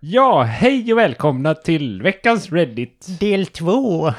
[0.00, 3.06] Ja, hej och välkomna till veckans Reddit.
[3.20, 4.12] Del två.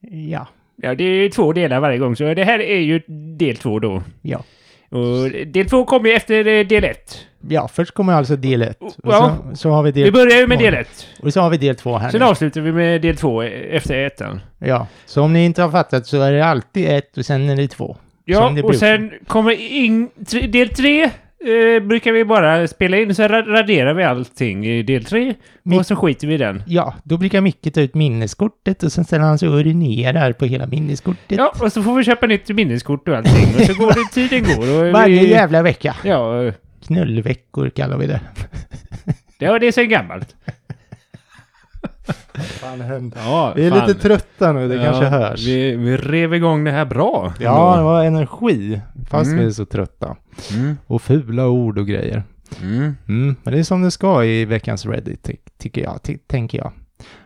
[0.00, 0.46] Ja,
[0.82, 3.00] Ja, det är två delar varje gång, så det här är ju
[3.38, 4.02] del två då.
[4.22, 4.42] ja.
[4.90, 7.26] Och del två kommer ju efter eh, del ett.
[7.48, 8.82] Ja, först kommer alltså del ett.
[8.82, 9.36] Och Ja.
[9.50, 10.64] så, så har vi del Vi börjar ju med två.
[10.64, 11.06] del ett.
[11.22, 12.26] Och så har vi del två här Sen nu.
[12.26, 14.40] avslutar vi med del två eh, efter ettan.
[14.58, 17.56] Ja, så om ni inte har fattat så är det alltid ett och sen är
[17.56, 17.96] det två.
[18.24, 18.86] Ja, Som det och brukar.
[18.86, 20.08] sen kommer in...
[20.28, 21.10] tre- Del tre
[21.44, 25.34] eh, brukar vi bara spela in, så ra- raderar vi allting i del tre.
[25.62, 26.62] Mi- Och så skiter vi i den.
[26.66, 30.44] Ja, då brukar Micke ta ut minneskortet och sen ställer han sig och urinerar på
[30.44, 31.38] hela minneskortet.
[31.38, 33.54] Ja, och så får vi köpa nytt minneskort och allting.
[33.58, 34.86] Och så går det, tiden går.
[34.86, 35.96] Och Varje vi, jävla vecka.
[36.04, 36.52] Ja,
[36.86, 38.20] Knullveckor kallar vi det.
[39.38, 40.36] ja, det är sen gammalt.
[42.34, 43.18] Fan händer?
[43.24, 43.88] Ja, Vi är fan.
[43.88, 45.46] lite trötta nu, det Ja, kanske hörs.
[45.46, 47.32] Vi, vi rev igång det här bra.
[47.40, 48.80] Ja, det var energi.
[49.10, 49.38] Fast Mm.
[49.40, 50.16] vi är så trötta.
[50.54, 52.22] Mm, Och fula ord och grejer.
[52.62, 52.96] mm.
[53.08, 56.58] Mm, men det är som det ska i veckans Reddit, ty- tycker jag, ty- tänker
[56.58, 56.72] jag.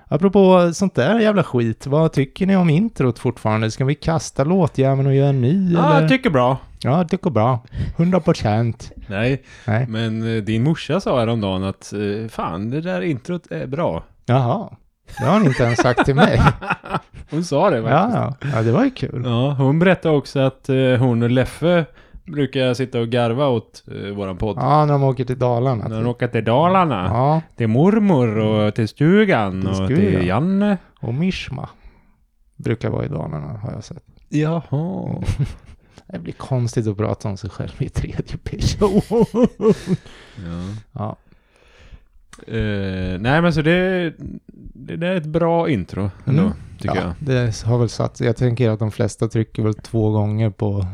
[0.08, 3.70] Apropå sånt där jävla skit, vad tycker ni om introt fortfarande?
[3.70, 6.00] Ska vi kasta låtjäveln och göra en ny Ja, eller?
[6.00, 6.58] jag tycker bra.
[6.82, 7.64] Ja, jag tycker bra.
[7.96, 8.92] 100 procent.
[9.06, 9.86] Nej, Nej.
[9.88, 14.04] men eh, din morsa sa häromdagen att eh, fan, det där introt är bra.
[14.26, 14.68] Jaha.
[15.18, 16.42] Det har ni inte ens sagt till mig.
[17.30, 18.52] Hon sa det Ja, faktiskt.
[18.52, 18.58] ja.
[18.58, 19.22] ja det var ju kul.
[19.24, 21.84] Ja, hon berättade också att eh, hon och Leffe
[22.26, 24.56] brukar sitta och garva åt eh, våran podd.
[24.60, 25.88] Ja, när de åker till Dalarna.
[25.88, 27.04] När de åker till Dalarna.
[27.12, 29.96] Ja, Till mormor och till stugan Till och stugan.
[29.96, 30.76] till Janne.
[31.00, 31.68] och Mishma.
[32.56, 34.02] Brukar vara i Dalarna, har jag sett.
[34.28, 35.22] Jaha.
[36.06, 39.00] Det blir konstigt att prata om sig själv i tredje person.
[40.36, 40.62] Ja.
[40.92, 41.16] Ja.
[42.46, 44.12] Eh, nej men så det,
[44.74, 46.52] det, det är ett bra intro ändå, Mm.
[46.78, 47.12] tycker ja, jag.
[47.18, 50.86] Det har väl satt Jag tänker att de flesta trycker väl två gånger på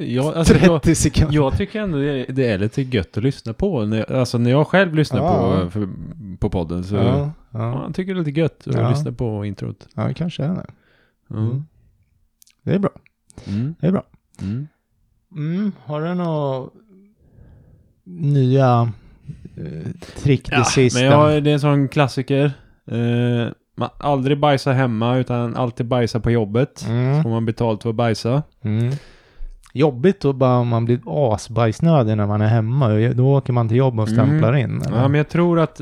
[0.00, 1.34] ju Jag, alltså, jag, 30 sekunder.
[1.34, 3.84] jag tycker ändå det, det är lite gött att lyssna på.
[3.84, 5.60] När, alltså när jag själv lyssnar Ja.
[5.64, 5.88] på, för,
[6.38, 7.32] på podden så Ja, ja.
[7.50, 7.82] ja.
[7.86, 9.88] jag tycker det är lite gött att lyssna på introt.
[9.94, 10.66] ja, det kanske är det.
[11.28, 11.36] Ja.
[11.36, 11.64] Mm.
[12.62, 12.90] Det är bra.
[13.46, 13.74] Mm.
[13.80, 14.02] Det är bra.
[14.42, 14.68] Mm.
[15.36, 16.68] Mm, har du några
[18.04, 18.92] nya
[20.22, 21.00] trick det Ja, sista?
[21.00, 22.52] men jag, det är en sån klassiker.
[22.90, 26.84] Eh, man aldrig bajsa hemma utan alltid bajsa på jobbet.
[26.88, 28.42] Mm, Får man betalt för att bajsa.
[28.64, 28.92] mm.
[29.74, 31.00] Jobbigt då bara om man blir
[31.34, 32.88] asbajsnödig när man är hemma.
[33.14, 34.26] Då åker man till jobb och Mm.
[34.26, 34.82] stämplar in.
[34.82, 34.96] Eller?
[34.96, 35.80] Ja, men jag tror att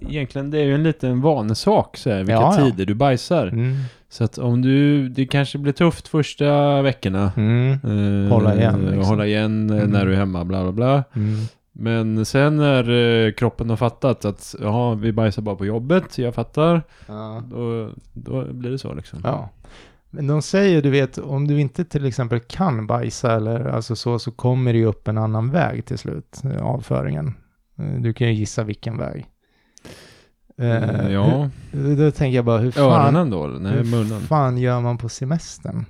[0.00, 2.64] egentligen det är ju en liten vanesak så här, vilka Ja, ja.
[2.64, 3.46] tider du bajsar.
[3.46, 3.76] mm.
[4.08, 7.32] Så att om du, det kanske blir tufft första veckorna.
[7.36, 7.70] Mm.
[7.72, 9.04] Eh, Hålla igen, liksom.
[9.04, 9.90] Hålla igen eh, Mm.
[9.90, 11.04] när du är hemma, bla bla bla.
[11.78, 12.14] Mm.
[12.14, 12.90] Men sen när
[13.26, 16.82] eh, kroppen har fattat att ja, vi bajsar bara på jobbet, jag fattar.
[17.06, 17.42] Ja.
[17.50, 19.20] Då, då blir det så liksom.
[19.24, 19.48] Ja.
[20.10, 24.18] Men de säger, du vet, om du inte till exempel kan bajsa eller alltså så,
[24.18, 27.34] så kommer det ju upp en annan väg till slut, eh, avföringen.
[27.78, 29.26] Eh, Du kan ju gissa vilken väg.
[30.58, 33.46] Eh, ja, hur- Då tänker jag bara, hur fan, öronen då?
[33.46, 34.20] Nej, hur munnen.
[34.20, 35.84] fan gör man på semestern?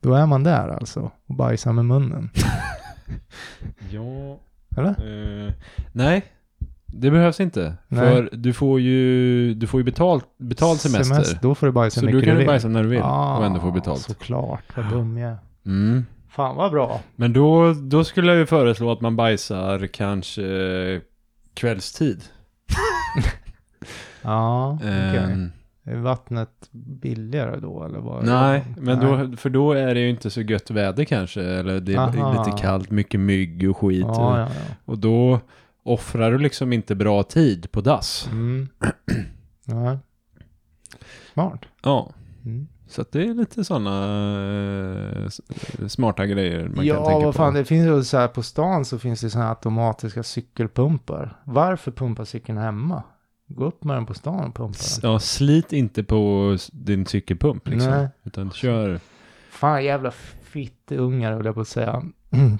[0.00, 2.30] Då är man där alltså, och bajsar med munnen.
[3.90, 4.38] Ja,
[4.76, 5.46] Eller?
[5.46, 5.52] eh,
[5.92, 6.24] nej.
[6.86, 7.74] Det behövs inte.
[7.88, 8.00] Nej.
[8.00, 11.38] För du får ju, du får ju betalt, betald semester.
[11.42, 12.46] Då får du bajsa Så mycket du kan vill.
[12.46, 14.00] bajsa när du vill Ah, och ändå få betalt.
[14.00, 15.36] Såklart, vad dum jag.
[15.66, 16.06] Mm.
[16.28, 17.00] Fan vad bra.
[17.16, 21.00] Men då, då skulle jag ju föreslå att man bajsar kanske
[21.54, 22.22] kvällstid.
[24.22, 25.16] Ja, okej.
[25.18, 25.52] Ehm,
[25.86, 28.24] Är vattnet billigare då eller vad?
[28.26, 29.28] nej, men Nej.
[29.28, 31.42] då, för då är det ju inte så gött väder kanske.
[31.42, 32.44] Eller det är Aha.
[32.44, 34.00] lite kallt, mycket mygg och skit.
[34.08, 34.74] Ja, ja, ja.
[34.84, 35.40] Och då
[35.82, 38.28] offrar du liksom inte bra tid på dass.
[38.32, 38.68] Mm.
[39.66, 39.98] ja.
[41.32, 41.60] Smart.
[41.82, 42.10] Ja,
[42.44, 42.66] Mm.
[42.88, 45.30] så att det är lite sådana
[45.88, 47.38] smarta grejer man ja, kan tänka vad på.
[47.38, 51.36] fan, det finns ju så här på stan så finns det här automatiska cykelpumpar.
[51.44, 53.02] Varför pumpa cykeln hemma?
[53.56, 55.10] Gå upp med den på stan och pumpa den.
[55.10, 57.90] Ja, slit inte på din cykelpump liksom.
[57.90, 58.08] Nej.
[58.22, 59.00] Utan kör.
[59.50, 60.10] Fan jävla
[60.42, 62.02] fittungar höll jag på att säga.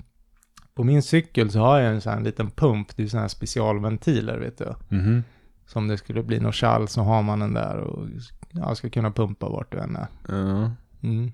[0.75, 3.29] På min cykel så har jag en sån här liten pump, det är såna här
[3.29, 4.75] specialventiler vet du.
[4.89, 5.23] Mhm.
[5.67, 8.07] Så om det skulle bli något kall så har man den där och
[8.51, 10.07] ja, ska kunna pumpa vart du än är.
[10.29, 10.71] Ja.
[11.03, 11.33] Mm.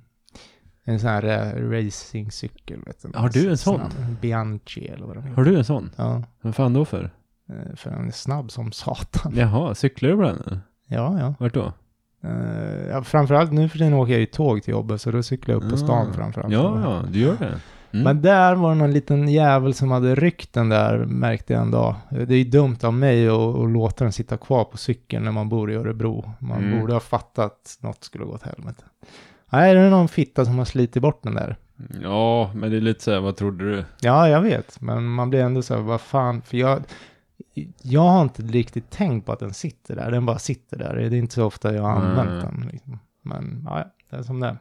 [0.85, 3.19] En sån här ra- racingcykel vet du.
[3.19, 3.81] Har du en sån?
[3.81, 5.37] här Bianchi eller vad de heter.
[5.37, 5.91] Har du en sån?
[5.97, 6.23] Ja.
[6.41, 7.11] Vad fan då för?
[7.51, 9.33] Eh, För den är snabb som satan.
[9.37, 10.43] Jaha, cyklar du den?
[10.47, 10.61] eller?
[10.87, 11.35] Ja, ja.
[11.39, 11.73] Vart då?
[12.25, 15.55] Eh, ja framförallt nu för tiden åker jag ju tåg till jobbet så då cyklar
[15.55, 16.13] jag upp på stan Ah.
[16.13, 16.53] framförallt.
[16.53, 17.61] Ja, ja, du gör det.
[17.93, 18.05] Mm.
[18.05, 21.71] Men där var det någon liten jävel som hade ryckt den där, märkte jag en
[21.71, 21.95] dag.
[22.11, 25.33] Det är ju dumt av mig att, att låta den sitta kvar på cykeln när
[25.33, 26.31] man bor i Örebro.
[26.39, 26.81] Man Mm.
[26.81, 28.85] borde ha fattat att något skulle gå åt helvete.
[29.53, 31.57] Nej, det är någon fitta som har slitit bort den där.
[32.03, 33.85] Ja, men det är lite så här, vad trodde du?
[34.01, 36.83] Ja, jag vet, men man blir ändå så här, vad fan, för jag,
[37.83, 40.95] jag har inte riktigt tänkt på att den sitter där, den bara sitter där.
[40.95, 42.53] Det är inte så ofta jag har använt Nej.
[42.53, 42.69] den.
[42.73, 42.99] Liksom.
[43.23, 44.59] Men ja, det är som det är.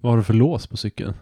[0.00, 1.14] Vad har du för lås på cykeln?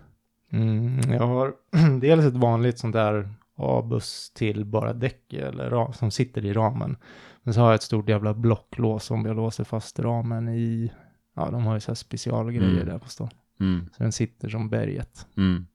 [0.52, 1.54] Mm, jag har
[2.00, 6.96] dels ett vanligt sånt där A-buss till bara däck eller ra- som sitter i ramen.
[7.42, 10.92] Men så har jag ett stort jävla blocklås som jag låser fast ramen i.
[11.36, 12.86] Ja, de har ju så här specialgrejer Mm.
[12.86, 13.28] där på stan.
[13.60, 13.88] Mm.
[13.96, 15.26] Så den sitter som berget.
[15.36, 15.66] Mm.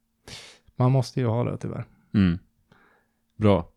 [0.76, 1.86] Man måste ju ha det tyvärr.
[2.14, 2.40] Mm.
[3.38, 3.70] Bra.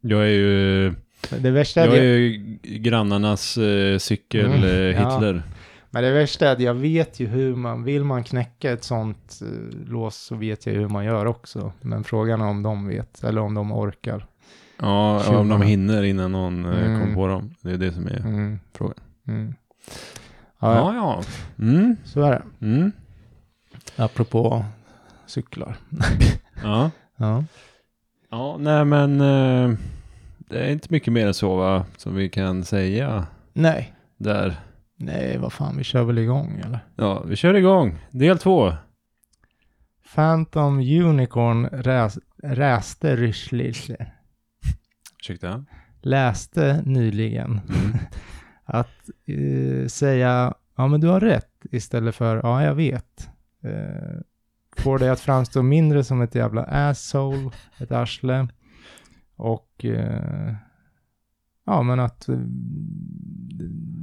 [0.00, 0.94] Jag är ju,
[1.38, 4.70] det värsta är, jag är jag, ju grannarnas eh, cykel Mm, eh,
[5.02, 5.34] ja.
[5.90, 9.40] Men det värsta är att jag vet ju hur man, vill man knäcka ett sånt
[9.42, 11.72] eh, lås så vet jag ju hur man gör också.
[11.80, 14.26] Men frågan är om de vet, eller om de orkar.
[14.78, 15.58] Ja, om Tjuvarna.
[15.58, 17.00] de hinner innan någon eh, Mm.
[17.00, 17.54] kommer på dem.
[17.62, 18.58] Det är det som är Mm.
[18.74, 18.94] frågan.
[19.28, 19.54] Mm.
[20.60, 21.22] Ja, ja, Ja,
[21.58, 21.64] ja.
[21.64, 21.96] Mm.
[22.04, 22.66] så är det.
[22.66, 22.92] Mm.
[23.96, 24.64] Apropå
[25.26, 25.76] cyklar.
[26.62, 26.90] Ja.
[27.16, 27.44] Ja.
[28.30, 29.76] Ja, nej men eh,
[30.38, 33.94] det är inte mycket mer än så va, som vi kan säga Nej.
[34.16, 34.60] där.
[34.96, 36.78] Nej, vad fan, vi kör väl igång eller?
[36.96, 37.98] Ja, vi kör igång.
[38.10, 38.72] Del två.
[40.14, 44.06] Phantom Unicorn räs, räste Ryschlisle.
[45.18, 45.64] Ursäkta.
[46.02, 47.98] Läste nyligen Mm.
[48.64, 53.28] att eh, säga ja men du har rätt istället för ja jag vet.
[53.62, 54.20] Eh,
[54.80, 58.48] får det att framstå mindre som ett jävla asshole, ett arsle.
[59.36, 60.54] Och eh,
[61.66, 62.36] ja men att eh,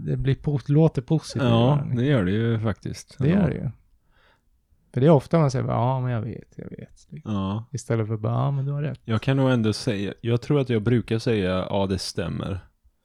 [0.06, 1.44] det, blir po- låter positivt.
[1.44, 3.16] Ja, det gör det ju faktiskt.
[3.20, 3.36] Det ja.
[3.36, 3.70] gör det ju.
[4.94, 7.08] För det är ofta man säger ja men jag vet, jag vet.
[7.24, 9.00] Ja, Istället för bara ja men du har rätt.
[9.06, 12.60] jag kan nog ändå säga, jag tror att jag brukar säga ja det stämmer.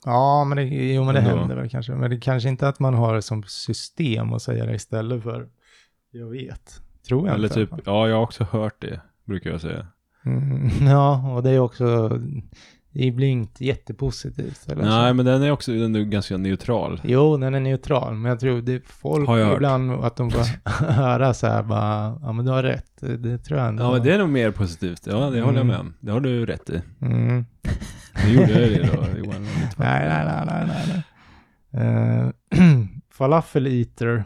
[0.05, 1.37] Ja men det, jo men det Ändå.
[1.39, 1.93] händer väl kanske.
[1.93, 5.49] Men det kanske inte att man har det som system att säga det istället för
[6.11, 6.83] jag vet.
[7.09, 9.87] Tror jag Eller typ, ja jag har också hört det, brukar jag säga.
[10.25, 12.09] Mm, ja, och det är också,
[12.93, 14.67] det blir inte jättepositivt.
[14.69, 15.15] Eller Nej, så.
[15.15, 17.01] men den är också den är ganska neutral.
[17.05, 19.57] Jo, den är neutral, men jag tror det är folk jag hört.
[19.57, 23.59] ibland att de får höra så här bara, ja men du har rätt, det, tror
[23.61, 23.83] jag ändå.
[23.85, 25.07] Ja, men det är nog mer positivt.
[25.07, 25.87] Ja, det håller jag med Mm.
[25.87, 25.95] om.
[26.01, 26.83] Det har du rätt i.
[27.01, 27.45] Mm.
[28.25, 29.47] Nu gjorde jag det då, Johan.
[29.77, 30.87] Nej, nej, nej, nej, nej.
[30.97, 31.03] nej.
[31.75, 32.29] Uh,
[33.13, 34.25] falafel eater,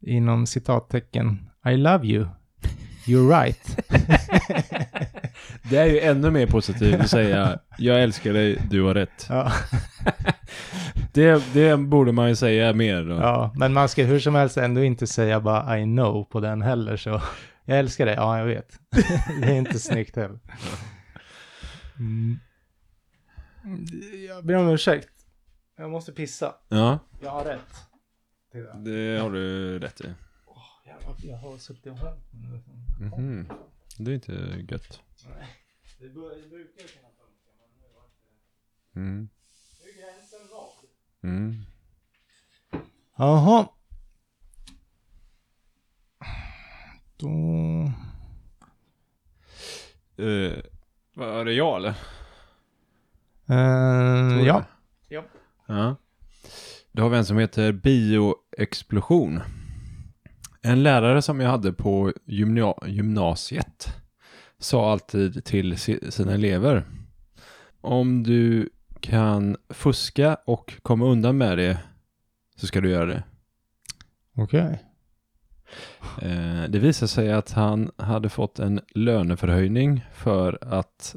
[0.00, 2.26] inom citattecken, I love you,
[3.06, 3.78] you're right.
[5.70, 9.26] Det är ju ännu mer positivt att säga jag älskar dig, du har rätt.
[9.28, 9.52] ja.
[11.12, 13.14] Det, det borde man ju säga mer då.
[13.14, 16.62] ja, men man ska hur som helst ändå inte säga bara I know på den
[16.62, 17.22] heller så.
[17.64, 18.78] Jag älskar dig, ja jag vet.
[19.40, 20.38] det är inte snyggt heller.
[21.98, 22.38] Mm.
[24.28, 25.08] Jag ber om ursäkt.
[25.78, 26.54] Jag måste pissa.
[26.68, 27.74] Ja, Jag har rätt.
[28.84, 30.04] Det har du rätt i.
[31.02, 32.18] Jag, jag har suttit och hört.
[33.00, 33.48] Mhm.
[33.98, 34.32] Det är inte
[34.68, 35.00] gött.
[35.98, 38.02] Det bör- det brukar kunna funka, men nu var
[38.94, 39.28] det Mm.
[39.82, 40.88] Nu är gränsen rad.
[41.22, 41.54] Mm.
[43.16, 43.68] Jaha.
[47.16, 47.28] Då...
[50.18, 50.52] Uh,
[51.14, 51.88] var det jag eller?
[53.48, 54.64] Eh, Tror ja.
[55.08, 55.24] jag.
[55.66, 55.96] Ja.
[56.92, 59.40] Då har vi en som heter Bioexplosion.
[60.66, 63.88] En lärare som jag hade på gymna- gymnasiet
[64.58, 66.84] sa alltid till si- sina elever.
[67.80, 71.78] Om du kan fuska och komma undan med det
[72.56, 73.22] så ska du göra det.
[74.36, 74.82] Okej.
[76.22, 81.16] Eh, det visade sig att han hade fått en löneförhöjning för att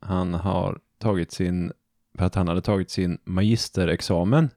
[0.00, 1.72] han har tagit sin
[2.18, 4.50] för att han hade tagit sin magisterexamen.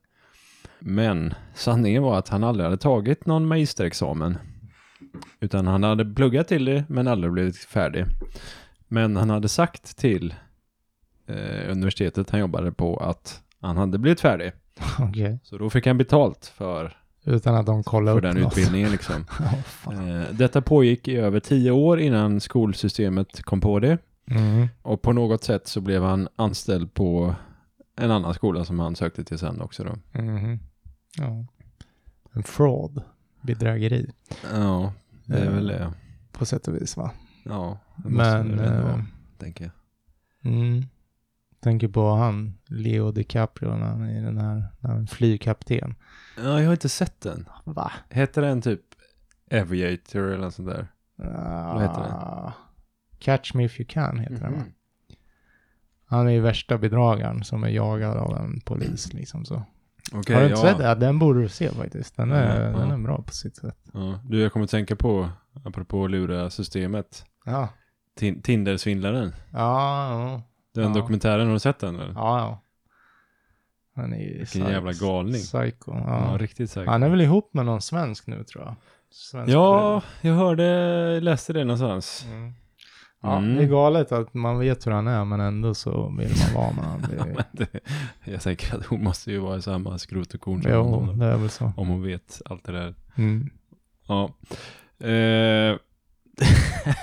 [0.79, 4.37] Men sanningen var att han aldrig hade tagit någon magisterexamen.
[5.39, 8.05] Utan han hade pluggat till det men aldrig blivit färdig.
[8.87, 10.33] Men han hade sagt till
[11.27, 14.51] eh, universitetet han jobbade på att han hade blivit färdig.
[14.99, 15.39] Okej.
[15.43, 18.51] Så då fick han betalt för, Utan att de kollar för upp den något.
[18.57, 19.25] utbildningen liksom.
[19.65, 20.09] Fan.
[20.21, 23.97] Eh, Detta pågick i över tio år innan skolsystemet kom på det.
[24.31, 24.67] Mm.
[24.81, 27.35] Och på något sätt så blev han anställd på
[27.95, 30.19] en annan skola som han sökte till sen också då.
[30.21, 30.59] Mhm.
[31.17, 31.45] Ja.
[32.33, 33.01] En fraud.
[33.41, 34.11] Bedrägeri.
[34.53, 34.93] Ja,
[35.25, 35.51] det är Ja.
[35.51, 35.93] väl det.
[36.31, 37.11] På sätt och vis va?
[37.45, 38.47] Ja, det måste Men...
[38.47, 39.05] det väl ändå eh, vara,
[39.37, 39.63] tänker
[40.43, 40.53] jag.
[40.53, 40.83] mm.
[41.59, 45.95] Tänker på han, Leo DiCaprio, när han är den här, när han är flygkapten.
[46.37, 47.49] Ja, jag har inte sett den.
[47.65, 47.91] Va?
[48.09, 48.81] Heter den typ
[49.51, 50.87] Aviator eller något sånt där?
[51.73, 52.51] Vad heter den?
[53.19, 54.57] Catch Me If You Can heter den va?
[54.59, 54.71] Mhm.
[56.05, 59.63] Han är ju värsta bedragaren som är jagad av en polis liksom så.
[60.13, 60.67] Okej, Har du inte ja.
[60.67, 60.99] sett den?
[60.99, 62.17] Den borde du se faktiskt.
[62.17, 62.93] Den är, Ja, den ja.
[62.93, 63.77] är bra på sitt sätt.
[64.23, 65.29] Du, jag kommer att tänka på,
[65.65, 67.69] apropå lura systemet, Ja,
[68.19, 69.33] Tin- Tinder-svindlaren.
[69.53, 70.41] ja.
[70.75, 71.95] Den dokumentären, har du sett den?
[71.95, 72.13] Eller?
[72.15, 72.39] ja.
[72.39, 72.61] ja.
[73.95, 75.41] Han är Vilken jävla galning.
[75.41, 75.91] Psycho.
[75.95, 76.89] Ja, riktigt säkert.
[76.89, 78.75] Han är väl ihop med någon svensk nu tror jag.
[79.11, 82.25] Svensk Ja, jag hörde, läste det någonstans.
[82.31, 82.53] Mm.
[83.21, 83.55] Ja, Mm.
[83.55, 86.71] det är galet att man vet hur han är men ändå så vill man vara
[86.71, 86.85] med
[87.19, 87.37] honom.
[87.51, 87.67] Det,
[88.23, 91.19] jag tänker att hon måste ju vara i samma skrot och korn som jo, honom.
[91.19, 91.71] det är väl så.
[91.77, 92.95] Om hon vet allt det där.
[93.15, 93.49] Mm.
[94.07, 94.29] Ja.
[95.07, 95.75] Eh.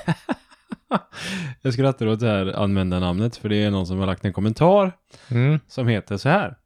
[1.63, 4.93] jag skrattar åt det här användarnamnet för det är någon som har lagt en kommentar
[5.31, 5.61] Mm.
[5.69, 6.57] som heter så här.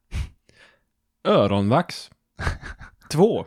[1.25, 2.11] Öronvax.
[3.12, 3.47] Två.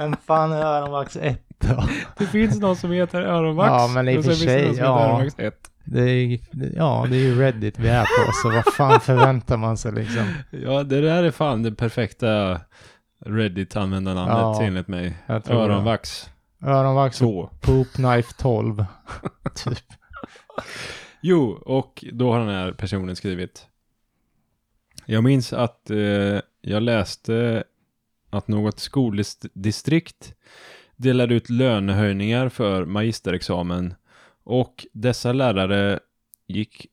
[0.00, 1.84] Vem fan är Öronvax 1 då?
[2.18, 3.68] Det finns någon som heter Öronvax.
[3.68, 4.70] Ja, men i och för sig, ja.
[4.70, 5.70] heter Öronvax 1.
[5.84, 6.40] Det är,
[6.76, 10.34] ja, det är ju Reddit vi är på, så vad fan förväntar man sig liksom?
[10.50, 12.60] Ja, det där är fan det perfekta
[13.26, 15.18] Reddit-användarnamnet Ja, enligt mig.
[15.28, 16.30] Öronvax
[16.62, 17.50] Öronvax 2.
[17.60, 18.84] Poop Knife 12.
[19.54, 19.78] typ.
[21.20, 23.66] Jo, och då har den här personen skrivit.
[25.06, 27.64] Jag minns att eh, jag läste
[28.30, 30.34] att något skoldistrikt
[30.96, 33.94] delade ut lönehöjningar för magisterexamen
[34.44, 36.00] och dessa lärare
[36.46, 36.86] gick,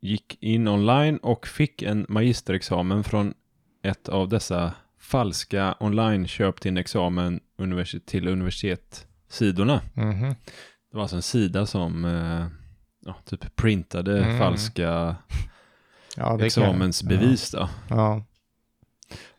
[0.00, 3.34] gick in online och fick en magisterexamen från
[3.82, 9.80] ett av dessa falska online köp din examen universitet till universitet-sidorna.
[9.94, 10.28] Mhm.
[10.90, 12.46] Det var alltså en sida som eh,
[13.06, 14.38] ja, typ printade Mm.
[14.38, 15.16] falska
[16.16, 17.68] Ja, kan- examensbevis då.
[17.90, 18.24] Ja.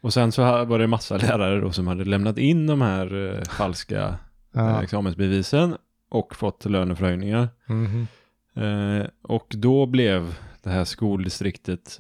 [0.04, 3.44] Och sen så var det massa lärare då som hade lämnat in de här eh,
[3.44, 4.16] falska eh,
[4.52, 4.84] ja.
[4.84, 5.78] examensbevisen
[6.10, 7.50] och fått löneförhöjningar.
[7.66, 8.08] Mhm.
[8.56, 12.00] Eh, och då blev det här skoldistriktet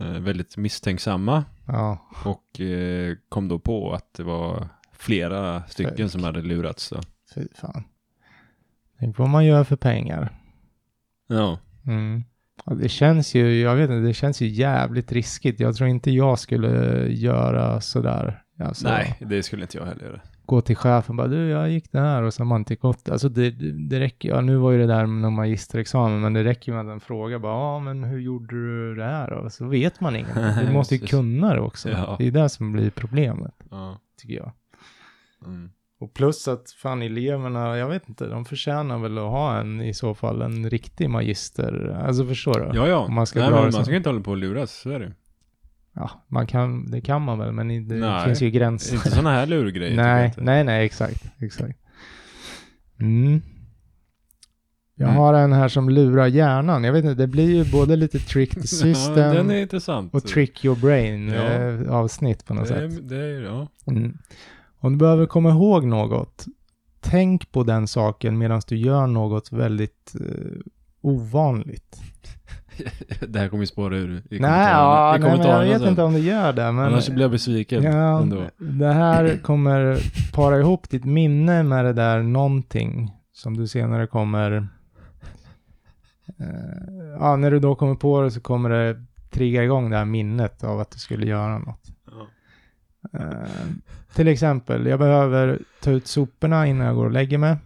[0.00, 2.08] eh, väldigt misstänksamma ja.
[2.24, 6.08] och eh, kom då på att det var flera stycken Fake.
[6.08, 6.84] som hade lurats.
[6.84, 7.00] Så.
[7.34, 7.84] Fy fan.
[8.98, 10.32] Tänk vad man gör för pengar.
[11.26, 12.24] Ja, Mm.
[12.66, 15.60] Det känns ju, jag vet inte, det känns ju jävligt riskigt.
[15.60, 18.42] Jag tror inte jag skulle göra sådär.
[18.60, 20.20] Alltså, nej, det skulle inte jag heller göra.
[20.46, 22.74] Gå till chefen och bara, du, jag gick det här och så har man inte
[22.76, 23.08] gått.
[23.08, 23.50] Alltså det,
[23.88, 26.80] det, räcker, ja nu var ju det där med någon magisterexamen, men det räcker med
[26.80, 29.50] att en fråga bara, ja men hur gjorde du det här då?
[29.50, 30.66] Så vet man ingenting.
[30.66, 31.90] Du måste ju kunna det också.
[31.90, 32.16] Ja.
[32.18, 33.98] Det är det som blir problemet, Ja.
[34.20, 34.52] tycker jag.
[35.46, 35.70] Mm.
[36.00, 39.94] Och plus att fan eleverna, jag vet inte, de förtjänar väl att ha en i
[39.94, 42.00] så fall en riktig magister.
[42.06, 42.78] Alltså förstår du?
[42.78, 42.96] Ja, ja.
[42.96, 43.84] Om man ska Nej, men man så.
[43.84, 45.12] ska inte hålla på och luras, så är det.
[45.94, 48.24] Ja, man kan, det kan man väl, men det Nej.
[48.26, 48.94] finns ju gränser.
[48.94, 49.96] Inte sådana här lurgrejer.
[49.96, 51.78] nej, nej, nej, exakt, exakt.
[53.00, 53.40] Mm.
[54.94, 55.20] Jag Mm.
[55.20, 56.84] har en här som lurar hjärnan.
[56.84, 60.14] Jag vet inte, det blir ju både lite trick the Ja, system intressant.
[60.14, 61.42] och trick your brain Ja.
[61.42, 63.08] eh, avsnitt på något det, sätt.
[63.08, 63.68] det ja.
[63.86, 64.18] Mm.
[64.80, 66.46] Om du behöver komma ihåg något,
[67.00, 70.60] tänk på den saken medan du gör något väldigt eh,
[71.00, 72.00] ovanligt.
[73.28, 75.88] det här kommer ju spåra ur i Nej, ja, nej men jag vet sen.
[75.88, 76.72] inte om det gör det.
[76.72, 78.44] Men, Annars blir jag besviken ja, ändå.
[78.58, 79.98] det här kommer
[80.32, 84.68] para ihop ditt minne med det där någonting som du senare kommer...
[86.38, 86.46] Eh,
[87.18, 90.64] ja, när du då kommer på det så kommer det trigga igång det här minnet
[90.64, 91.80] av att du skulle göra något.
[93.12, 93.30] Eh,
[94.14, 97.56] till exempel, jag behöver ta ut soporna innan jag går och lägger mig.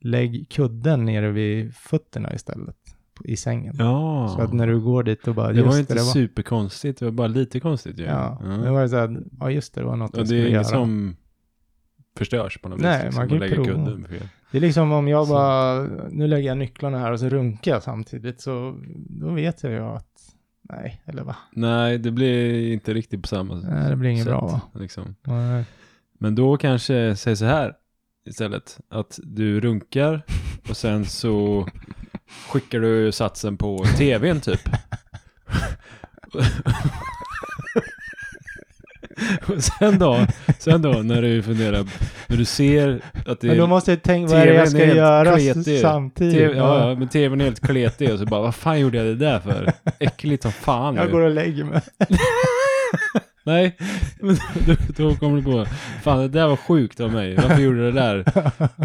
[0.00, 2.76] Lägg kudden nere vid fötterna istället,
[3.24, 3.74] i sängen.
[3.78, 4.34] Ja.
[4.36, 6.04] Så att när du går dit och bara, det var just ju inte det, det
[6.04, 8.04] var, superkonstigt, det var bara lite konstigt ju.
[8.04, 8.48] ja, ja.
[8.48, 11.16] det var så här, ja just det, det var något Ja, det är inget som
[12.18, 13.04] förstörs på något Nej, vis.
[13.04, 14.08] liksom, man kan att ju prova.
[14.50, 15.32] Det är liksom om jag Så.
[15.32, 19.72] bara, nu lägger jag nycklarna här och så runkar jag samtidigt, så då vet jag
[19.72, 20.34] ju att,
[20.72, 21.36] nej, eller va?
[21.52, 24.30] Nej, det blir inte riktigt på samma Nej, det blir inget sätt.
[24.30, 24.80] bra va?
[24.80, 25.14] Liksom.
[26.18, 27.74] Men då kanske, säg så här
[28.26, 30.22] istället, att du runkar
[30.68, 31.66] och sen så
[32.48, 34.60] skickar du satsen på tvn typ.
[39.56, 40.26] och sen då,
[40.58, 41.84] sen då när du funderar,
[42.26, 44.94] när du ser att det Men då måste jag tänka, vad är det jag ska
[44.94, 45.80] göra kletig.
[45.80, 46.34] samtidigt?
[46.34, 49.06] TV, ja, ja, men tvn är helt kletig och så bara, vad fan gjorde jag
[49.06, 49.72] det där för?
[49.98, 50.94] Äckligt som fan.
[50.96, 51.12] Jag ju.
[51.12, 51.80] går och lägger mig.
[53.44, 53.76] Nej,
[54.20, 55.66] men då, då kommer du på,
[56.02, 58.24] fan det där var sjukt av mig, varför gjorde du det där?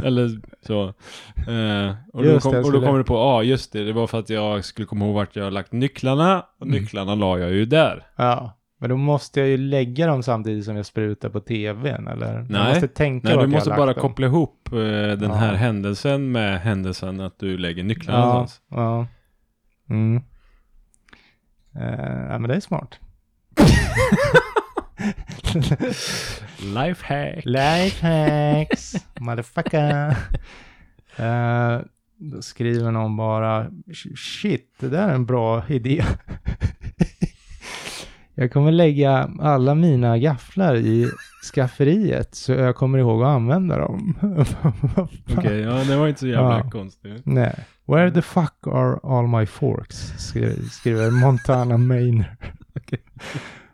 [0.03, 0.83] Eller så.
[1.47, 3.93] Eh, och, då kom, det, och då kommer du på, ja ah, just det, det
[3.93, 6.81] var för att jag skulle komma ihåg vart jag har lagt nycklarna, och Mm.
[6.81, 8.03] nycklarna la jag ju där.
[8.15, 12.33] Ja, men då måste jag ju lägga dem samtidigt som jag sprutar på tvn, eller?
[12.35, 12.69] Jag Nej.
[12.73, 14.01] måste tänka Nej, du jag måste bara dem.
[14.01, 15.33] koppla ihop eh, den Ja.
[15.33, 18.61] här händelsen med händelsen att du lägger nycklarna Ja, någonstans.
[18.69, 19.07] ja.
[19.89, 20.21] Mm.
[21.75, 22.99] Eh, ja, men det är smart.
[26.59, 27.45] Lifehack.
[27.45, 30.09] Lifehacks, motherfucker.
[31.17, 31.79] Eh,
[32.17, 33.67] då skriver någon bara,
[34.15, 36.03] shit, det där är en bra idé.
[38.35, 41.09] Jag kommer lägga alla mina gafflar i
[41.53, 44.17] skafferiet så jag kommer ihåg att använda dem.
[45.37, 46.69] Okej, ja det var inte så jävla Ja.
[46.69, 47.21] konstigt.
[47.25, 47.55] Nej.
[47.87, 50.13] Where the fuck are all my forks?
[50.17, 52.35] Skri- Skriver Montana Mainer.
[52.75, 52.99] Okej.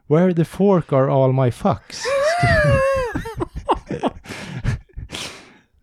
[0.08, 2.02] Where the fork are all my fucks?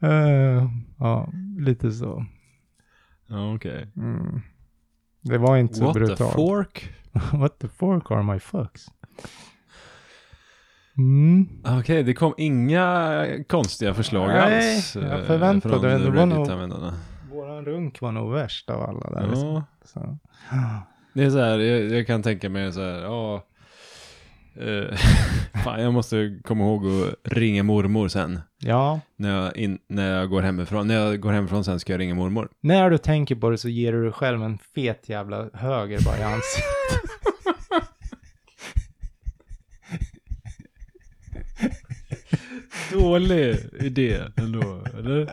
[0.03, 0.69] Eh,
[0.99, 2.25] ja, lite så.
[3.27, 3.87] Ja, okej.
[3.97, 4.41] Mm.
[5.21, 6.33] Det var inte så What the brutalt.
[6.35, 6.93] fork?
[7.33, 8.87] What the fork are my fucks?
[10.99, 11.49] Mm.
[11.79, 14.97] Okej, det kom inga konstiga förslag Nej, alls.
[14.97, 16.11] jag eh, förväntade från det.
[16.11, 16.93] Var nog-.
[17.31, 19.27] Våran runk var nog värst av alla där.
[19.29, 19.49] liksom.
[19.55, 20.19] Ja, Så.
[21.13, 23.45] det är så här, jag, jag kan tänka mig så här, ja.
[24.61, 24.97] Eh,
[25.65, 28.41] fan, jag måste komma ihåg att ringa mormor sen.
[28.59, 30.87] Ja, När jag, in, när jag går hemifrån.
[30.89, 32.49] När jag går hemifrån sen ska jag ringa mormor.
[32.61, 36.19] när du tänker på det så ger du dig själv en fet jävla höger bara
[36.19, 36.69] i ansiktet.
[42.93, 45.31] Dålig idé ändå, eller?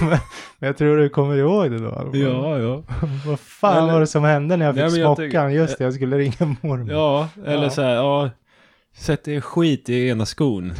[0.58, 2.10] Men jag tror du kommer ihåg det då?
[2.12, 2.82] Ja, ja.
[3.26, 5.30] Vad fan Eller- var det som hände när jag Nej, fick jag smockan?
[5.30, 6.90] tänker- Just det, jag skulle ringa mormor.
[6.92, 7.70] Ja, eller Ja.
[7.70, 8.30] så här, ja.
[8.96, 10.72] Sätt dig skit i ena skon.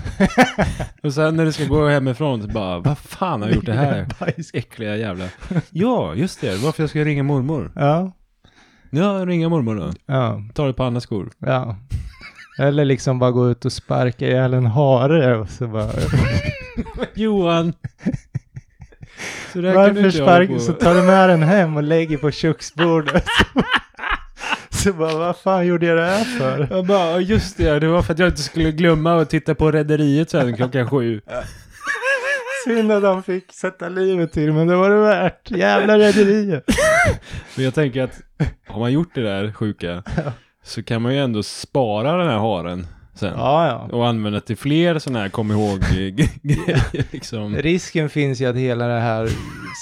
[1.03, 3.73] och sen när du ska gå hemifrån så bara, vad fan har jag gjort det
[3.73, 4.07] här?
[4.53, 5.25] Äckliga jävla.
[5.71, 6.57] Ja, just det.
[6.57, 7.73] Varför jag ska ringa mormor.
[7.75, 8.13] Ja,
[8.91, 9.91] Ja, ringa mormor då.
[10.07, 11.31] ja, Ta ett par andra skor.
[11.39, 11.77] ja.
[12.59, 15.91] Eller liksom bara gå ut och sparka ihjäl en hare och så bara...
[17.15, 17.73] Johan!
[19.53, 20.55] Så du Varför sparkar...
[20.55, 20.61] på.
[20.61, 23.25] Så tar du med den hem och lägger på köksbordet.
[24.85, 26.69] Så bara, vad fan gjorde jag det här för?
[26.71, 29.55] Jag bara, "Ja, just det, det var för att jag inte skulle glömma att titta
[29.55, 31.21] på Rederiet sen klockan sju.
[32.67, 35.51] Synd att de fick sätta livet till, men det var det värt.
[35.51, 36.65] Jävla rederiet.
[37.57, 38.21] Men jag tänker att
[38.69, 40.03] har man gjort det där sjuka
[40.65, 43.33] så kan man ju ändå spara den här haren sen.
[43.37, 43.97] Ja, ja.
[43.97, 47.57] Och använda till fler sådana här kom ihåg grejer liksom.
[47.57, 49.29] Risken finns ju att hela det här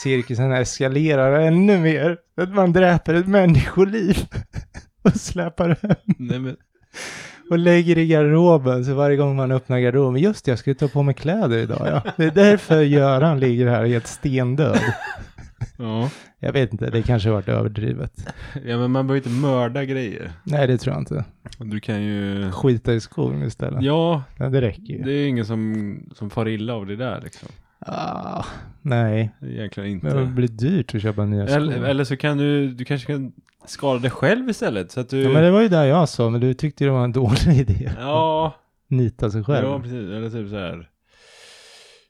[0.03, 2.17] cirkusen eskalerar ännu mer.
[2.41, 4.19] Att man dräper ett människoliv
[5.12, 6.57] och släpar hem Nej, men,
[7.51, 8.85] och lägger i garderoben.
[8.85, 11.87] Så varje gång man öppnar garderoben, just det, jag skulle ta på mig kläder idag.
[11.87, 12.12] Ja.
[12.17, 14.79] Det är därför Göran ligger här helt stendöd.
[15.79, 16.11] ja.
[16.45, 18.29] Jag vet inte, det kanske har varit överdrivet.
[18.67, 20.33] ja, men man behöver inte mörda grejer.
[20.45, 21.25] Nej, det tror jag inte.
[21.59, 22.51] Du kan ju...
[22.53, 23.83] Skita i skon istället.
[23.83, 25.03] Ja, Ja, det räcker ju.
[25.03, 27.49] det är ingen som, som far illa av det där liksom.
[27.87, 28.45] Ah,
[28.83, 30.33] nej, egentligen men det inte.
[30.35, 31.57] blir dyrt att köpa nya skor.
[31.57, 33.33] Eller, eller så kan du, du kanske kan
[33.64, 35.22] skada dig själv istället så att du...
[35.22, 37.57] Ja, men det var ju där jag sa, men du tyckte det var en dålig
[37.59, 37.90] idé.
[37.98, 38.55] Ja,
[38.88, 39.66] Nita sig själv.
[39.66, 40.11] ja precis.
[40.11, 40.88] Eller typ så här.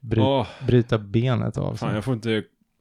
[0.01, 1.79] Bry, Åh, Bryta benet av sig.
[1.79, 2.31] fan jag får inte,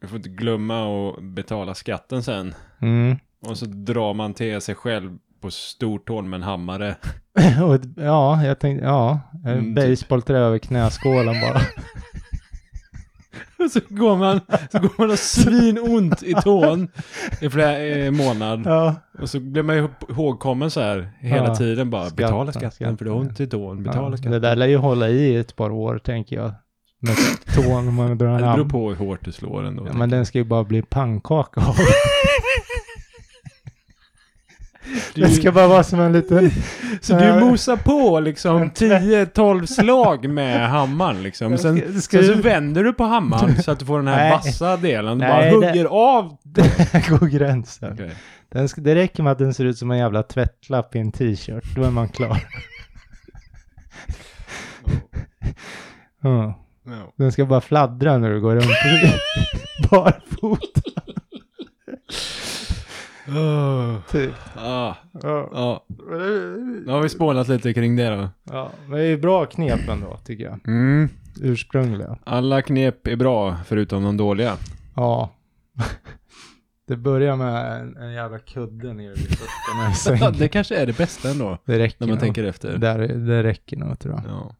[0.01, 2.53] jag får inte glömma att betala skatten sen.
[2.81, 3.17] Mm.
[3.45, 6.89] Och så drar man till sig själv på stortån med en hammare.
[7.75, 9.89] Ett, ja, jag tänkte, ja, Mm, typ.
[9.89, 11.61] basebollträ över knäskålen bara.
[13.65, 16.87] Och så går man, så går man och svinont i tån
[17.41, 18.61] i flera eh, månad.
[18.65, 18.95] ja.
[19.21, 21.55] Och så blir man ju ihågkommen så här hela Ja.
[21.55, 22.05] tiden bara.
[22.05, 22.97] Skatten, betala skatten, skatten.
[22.97, 23.83] för du har ont i tån.
[23.83, 24.17] Betala ja.
[24.17, 24.31] skatten.
[24.31, 26.53] Det där lär ju hålla i ett par år, tänker jag.
[27.03, 27.15] Med
[27.55, 29.87] tån om man drar Det beror på hur hårt du slår ändå.
[29.87, 31.75] Ja, men den ska ju bara bli pannkaka av.
[35.13, 36.51] Du- Det ska bara vara som en liten...
[37.01, 39.03] Så du mosar på liksom En tvätt.
[39.35, 41.57] 10-12 slag med hammaren liksom.
[41.57, 44.07] Sen, Ska- ska sen så du- vänder du på hammaren så att du får den
[44.07, 45.17] här vassa delen.
[45.19, 46.37] Du Nej, bara det- hugger av.
[46.43, 47.93] Där går gränsen.
[47.93, 48.11] Okej.
[48.51, 51.11] Den ska, det räcker med att den ser ut som en jävla tvättlapp i en
[51.11, 51.75] t-shirt.
[51.75, 52.37] Då är man klar.
[56.23, 56.59] Ja.
[56.85, 57.13] Ja.
[57.17, 58.65] Den ska bara fladdra när du går runt
[59.91, 61.00] barfota.
[64.11, 64.33] Typ.
[64.55, 65.49] Ah, Ja.
[65.53, 65.85] ja.
[65.87, 68.29] Det- Nu har vi spånat lite kring det då.
[68.43, 70.59] Ja, men det är bra knep ändå, tycker jag.
[70.67, 71.09] Mm.
[71.41, 72.17] Ursprungliga.
[72.23, 74.53] Alla knep är bra förutom de dåliga.
[74.95, 75.29] Ja.
[76.87, 80.35] Det börjar med en, en jävla kudde nere vid fötterna i sängen.
[80.39, 82.19] det kanske är det bästa ändå, Det räcker när man nog.
[82.23, 82.77] tänker efter.
[82.77, 84.23] Där, det räcker nog tror jag.
[84.27, 84.55] Ja.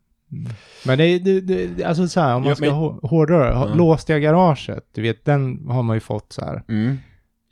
[0.86, 3.50] Men det är, det, det, alltså så här, om man Ja, ska men- hå- hårdare,
[3.50, 3.74] Ja.
[3.76, 6.64] låste jag garaget, du vet, den har man ju fått så här.
[6.68, 6.98] Mm.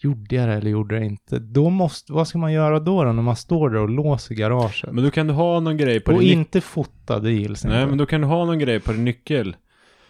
[0.02, 1.40] Gjorde jag det eller gjorde jag inte?
[1.40, 4.92] Då måste, vad ska man göra då, då när man står där och låser garaget?
[4.92, 6.40] Men då kan du ha någon grej på och din nyckel.
[6.40, 7.90] inte fota, det gills Nej, inte.
[7.90, 9.56] men då kan du ha någon grej på din nyckel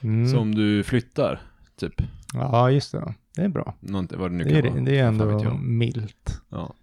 [0.02, 0.28] mm.
[0.28, 1.42] som du flyttar,
[1.80, 2.02] typ.
[2.34, 3.14] Ja, just det.
[3.36, 3.76] Det är bra.
[3.80, 4.82] Något, vad det nu Det kan är, vara.
[4.82, 6.42] det är ändå milt.
[6.50, 6.74] Ja.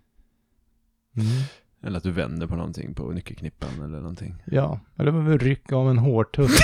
[1.16, 1.29] Mm.
[1.82, 4.34] Eller att du vänder på någonting på nyckelknippan eller någonting.
[4.44, 6.58] Ja, eller man vill rycka av en hårtuss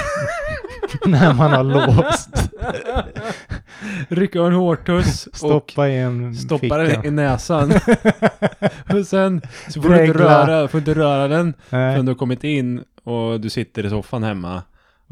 [1.07, 2.51] när man har låst.
[4.09, 6.77] Rycka av en hårtuss och Stoppa i en stoppa ficka.
[6.77, 7.72] den i näsan.
[8.92, 11.92] och sen så får du, inte röra, får inte röra den Nej.
[11.94, 14.62] förrän du har kommit in och du sitter i soffan hemma.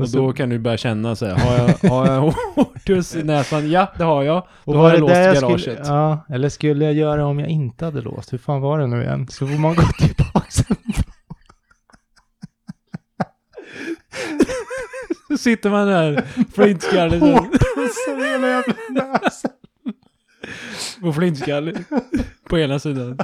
[0.03, 2.07] Och, så- då kan du börja känna så här, har jag, har
[2.87, 3.71] jag i näsan?
[3.71, 4.47] Ja, det har jag.
[4.65, 5.61] Och Då har jag låst jag garaget.
[5.61, 8.33] skulle, ja, eller skulle jag göra om jag inte hade låst?
[8.33, 9.29] Hur fan var det nu igen?
[9.29, 10.75] Så får man gå tillbaka.
[15.29, 19.51] Så sitter man där, flintskallig Hårtussar i hela jävla näsan.
[21.01, 21.77] på flintskallig
[22.49, 23.19] på ena sidan.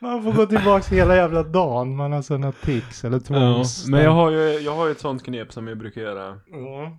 [0.00, 1.96] Man får gå tillbaka hela jävla dagen.
[1.96, 3.86] Man har sådana tics eller Ja, tvångs...
[3.88, 6.40] men jag har ju jag har ju ett sånt knep som jag brukar göra.
[6.50, 6.98] Ja.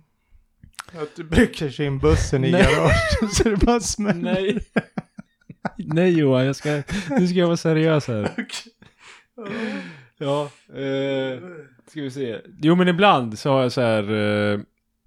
[1.02, 4.22] Att du brukar in bussen i garaget så det bara smäller.
[4.34, 4.58] Nej.
[5.76, 8.30] Nej Johan, jag ska, nu ska jag vara seriös här.
[10.22, 11.38] Ja, eh,
[11.86, 12.38] ska vi se.
[12.62, 14.60] Jo men ibland så har jag så här, eh,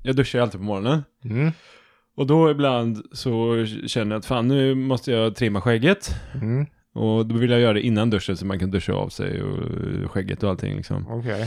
[0.04, 1.04] jag duschar ju alltid på morgonen.
[1.24, 1.52] Mm.
[2.16, 6.10] Och då ibland så känner jag att fan nu måste jag trimma skägget.
[6.42, 6.66] Mm.
[6.94, 9.58] Och då vill jag göra det innan duschen så man kan duscha av sig och
[9.58, 11.08] eh, skägget och allting liksom.
[11.10, 11.42] Okej.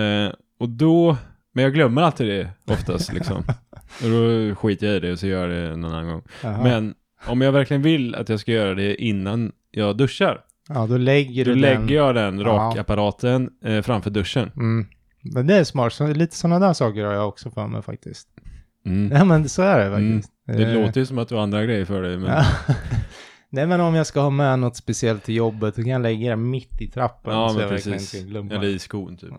[0.00, 1.16] Eh, och då,
[1.54, 3.36] men jag glömmer alltid det oftast liksom.
[4.02, 6.22] Och då skiter jag i det och så gör jag det någon annan gång.
[6.42, 6.62] Jaha.
[6.62, 6.94] Men
[7.26, 11.44] om jag verkligen vill att jag ska göra det innan jag duschar, Ja, då lägger
[11.44, 11.88] då du lägger den...
[11.88, 14.50] jag den rakapparaten eh, framför duschen.
[14.56, 14.86] Mm.
[15.22, 15.92] Men det är smart.
[15.92, 18.28] Så, lite sådana där saker har jag också för mig faktiskt.
[18.86, 19.16] Mm.
[19.16, 20.14] Ja, men så är det Mm.
[20.16, 20.32] faktiskt.
[20.46, 22.44] Det Eh, låter ju som att du har andra grejer för dig, men Ja.
[23.48, 26.30] Nej, men om jag ska ha med något speciellt till jobbet, då kan jag lägga
[26.30, 27.32] det mitt i trappen.
[27.32, 28.14] ja, men precis.
[28.14, 29.32] Eller i skon typ.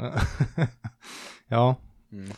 [1.47, 1.75] ja.
[2.11, 2.29] Mm.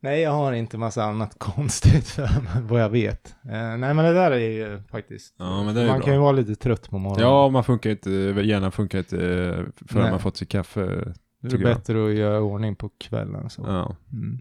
[0.00, 2.28] Nej, jag har inte massa annat konstigt för
[2.62, 3.36] vad jag vet.
[3.44, 5.34] Eh, nej, men det där är ju faktiskt...
[5.38, 6.04] Ja, men det är man bra.
[6.04, 7.26] kan ju vara lite trött på morgonen.
[7.26, 10.10] Ja, man funkar inte, hjärnan funkar inte eh, förrän Nej.
[10.10, 10.80] man fått sitt kaffe.
[11.42, 11.60] det är jag.
[11.60, 13.50] bättre att göra ordning på kvällen.
[13.50, 13.62] Så.
[13.66, 13.96] Ja.
[14.12, 14.38] Mm.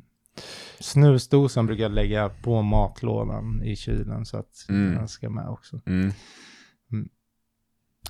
[0.80, 4.96] Snusdosan brukar jag lägga på matlådan i kylen så att Mm.
[4.96, 5.80] den ska med också.
[5.86, 6.12] Mm.
[6.92, 7.10] Mm.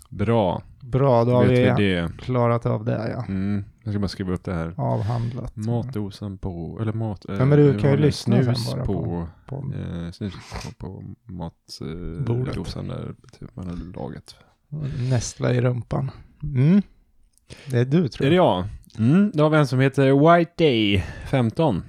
[0.09, 3.25] Bra, Bra, då har vet vi vi klarat av det ja.
[3.27, 3.63] Mm.
[3.83, 4.73] Jag ska bara skriva upp det här.
[4.77, 5.55] Avhandlat.
[5.55, 7.25] Matdosan på, eller mat...
[7.27, 10.33] Ja, men du eh, kan ju lyssna sen snus bara på, på- på eh, snus
[10.33, 14.35] på, på matdosan där typ man har lagat.
[15.09, 16.11] Nästla i rumpan.
[16.43, 16.81] Mm.
[17.65, 18.65] Det är du tror Är det jag.
[18.95, 18.99] jag?
[19.09, 21.83] Mm, då har vi en som heter White Day 15.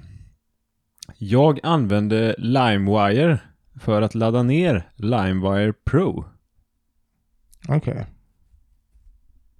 [1.21, 3.39] Jag använde LimeWire
[3.79, 6.25] för att ladda ner LimeWire Pro.
[7.69, 8.05] Okej.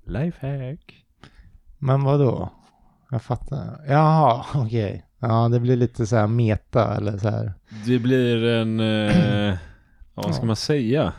[0.06, 1.06] Lifehack.
[1.78, 2.50] Men vad då?
[3.12, 3.86] Jag fattar.
[3.88, 5.06] Jaha, okej.
[5.20, 7.54] Ja, det blir lite så här meta eller så här.
[7.86, 8.80] Det blir en...
[8.80, 9.58] Eh,
[10.14, 10.48] vad ska Ja.
[10.48, 11.14] man säga?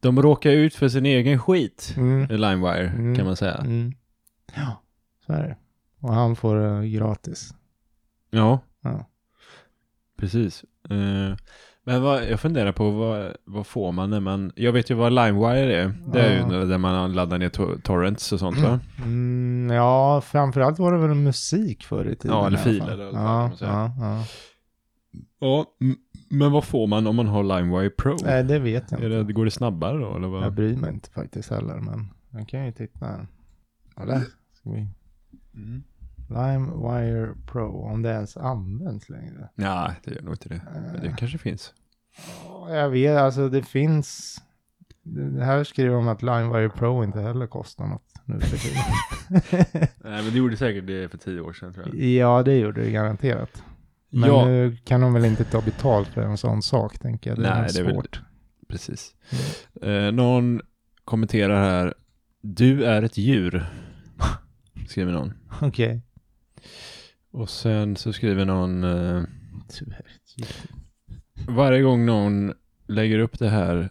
[0.00, 1.94] De råkar ut för sin egen skit.
[1.96, 2.26] Mm.
[2.28, 3.16] LimeWire Mm.
[3.16, 3.54] kan man säga.
[3.54, 3.92] Mm.
[4.54, 4.82] Ja,
[5.26, 5.56] så är det.
[6.00, 7.54] Och han får det gratis.
[8.30, 9.06] Ja, Ja.
[10.22, 10.64] Precis.
[10.90, 11.36] Eh,
[11.84, 14.52] men vad, jag funderar på vad, vad får man när man...
[14.56, 15.94] Jag vet ju vad LimeWire är.
[16.12, 16.60] Det är Ja.
[16.60, 18.80] ju där man laddar ner to- torrents och sånt va?
[19.04, 22.36] Mm, ja, framförallt var det väl musik förr i tiden.
[22.36, 24.24] Ja, eller filer Ja, man ja, ja.
[25.40, 25.66] Ja,
[26.28, 28.16] men vad får man om man har LimeWire Pro?
[28.24, 29.08] Nej, det vet jag inte.
[29.08, 30.44] det, går det snabbare då eller vad?
[30.44, 33.26] Jag bryr mig inte faktiskt heller, men jag kan ju titta här.
[34.02, 34.20] Eller?
[34.52, 34.86] Ska vi...
[35.54, 35.82] Mm.
[36.32, 39.48] LimeWire Pro, om det ens används längre.
[39.54, 40.60] Ja, det gör nog inte det.
[40.92, 41.74] Men det kanske finns.
[42.44, 44.38] Ja, Jag vet, alltså det finns...
[45.04, 48.82] Det här skriver de att LimeWire Pro inte heller kostar något nu för tiden.
[50.04, 51.96] Nej, men det gjorde säkert det för tio år sedan tror jag.
[52.04, 53.62] ja, det gjorde det garanterat.
[54.10, 57.38] Men ja, nu kan de väl inte ta betalt för en sån sak, tänker jag.
[57.38, 58.20] Det är Nej, nog det är väl- svårt.
[58.68, 59.14] precis.
[59.82, 60.60] Eh, någon
[61.04, 61.94] kommenterar här.
[62.40, 63.66] Du är ett djur.
[64.88, 65.32] Skriver någon.
[65.62, 66.02] Okej.
[67.30, 68.84] Och sen så skriver någon.
[68.84, 69.22] Eh,
[71.48, 72.52] varje gång någon
[72.88, 73.90] lägger upp det här.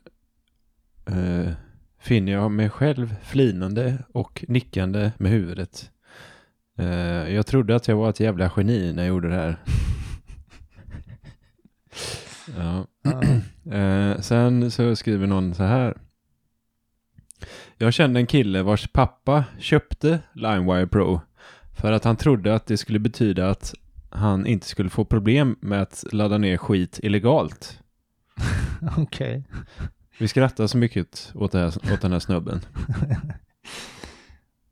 [1.05, 1.51] Eh,
[1.99, 5.91] finner jag mig själv flinande och nickande med huvudet.
[6.77, 9.57] Eh, jag trodde att jag var ett jävla geni när jag gjorde det här.
[12.57, 12.87] Ja.
[13.03, 13.21] Ja.
[13.71, 15.97] Eh, sen så skriver någon så här.
[17.77, 21.21] Jag kände en kille vars pappa köpte LimeWire Pro
[21.73, 23.73] för att han trodde att det skulle betyda att
[24.09, 27.79] han inte skulle få problem med att ladda ner skit illegalt.
[28.97, 29.43] Okej.
[30.19, 32.61] Vi skrattar så mycket åt, här, åt den här snubben.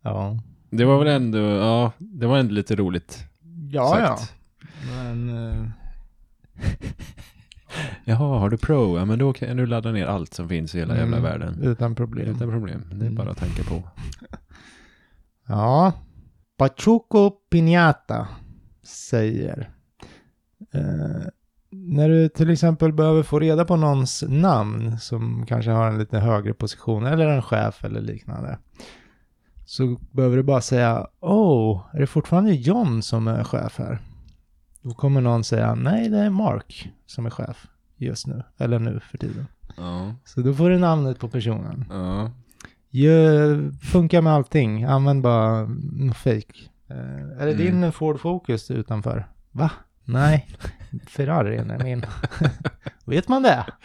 [0.01, 0.39] Ja.
[0.69, 3.23] Det var väl ändå, ja, det var ändå lite roligt
[3.71, 4.17] Ja, ja.
[4.17, 4.33] sagt.
[4.95, 5.29] Men...
[5.29, 5.65] eh,
[8.05, 8.97] Jaha, har du Pro?
[8.97, 11.59] Ja, men då kan du ladda ner allt som finns i hela jävla mm, världen.
[11.63, 12.35] Utan problem.
[12.35, 12.81] Utan problem.
[12.89, 13.15] Det är Mm.
[13.15, 13.83] bara att tänka på.
[15.47, 15.93] Ja.
[16.59, 18.27] Pachuco Piñata
[18.83, 19.69] säger.
[20.71, 21.27] Eh,
[21.71, 26.19] när du till exempel behöver få reda på någons namn som kanske har en lite
[26.19, 28.59] högre position eller en chef eller liknande.
[29.65, 33.99] Så behöver du bara säga Oh, är det fortfarande John som är chef här?
[34.81, 37.67] Då kommer någon säga Nej, det är Mark som är chef
[37.97, 38.43] just nu.
[38.57, 39.47] Eller nu för tiden.
[39.77, 41.85] Ja, Så då får du namnet på personen.
[41.89, 42.31] ja.
[42.91, 44.83] Gör, funkar med allting.
[44.83, 46.53] Använd bara mm, fake.
[46.89, 47.81] Eh, är det Mm.
[47.81, 49.27] din Ford Focus utanför?
[49.51, 49.71] Va?
[50.05, 50.47] Nej.
[51.07, 52.05] Ferrari är min.
[53.05, 53.65] Vet man det?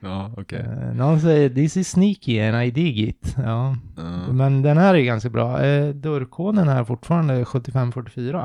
[0.00, 0.58] Ja, okej.
[0.60, 3.34] Eh, någon säger this is sneaky and I dig it.
[3.36, 3.76] Ja.
[3.96, 4.32] Ja.
[4.32, 5.62] Men den här är ganska bra.
[5.64, 8.44] Eh, dörrkoden är fortfarande 7544.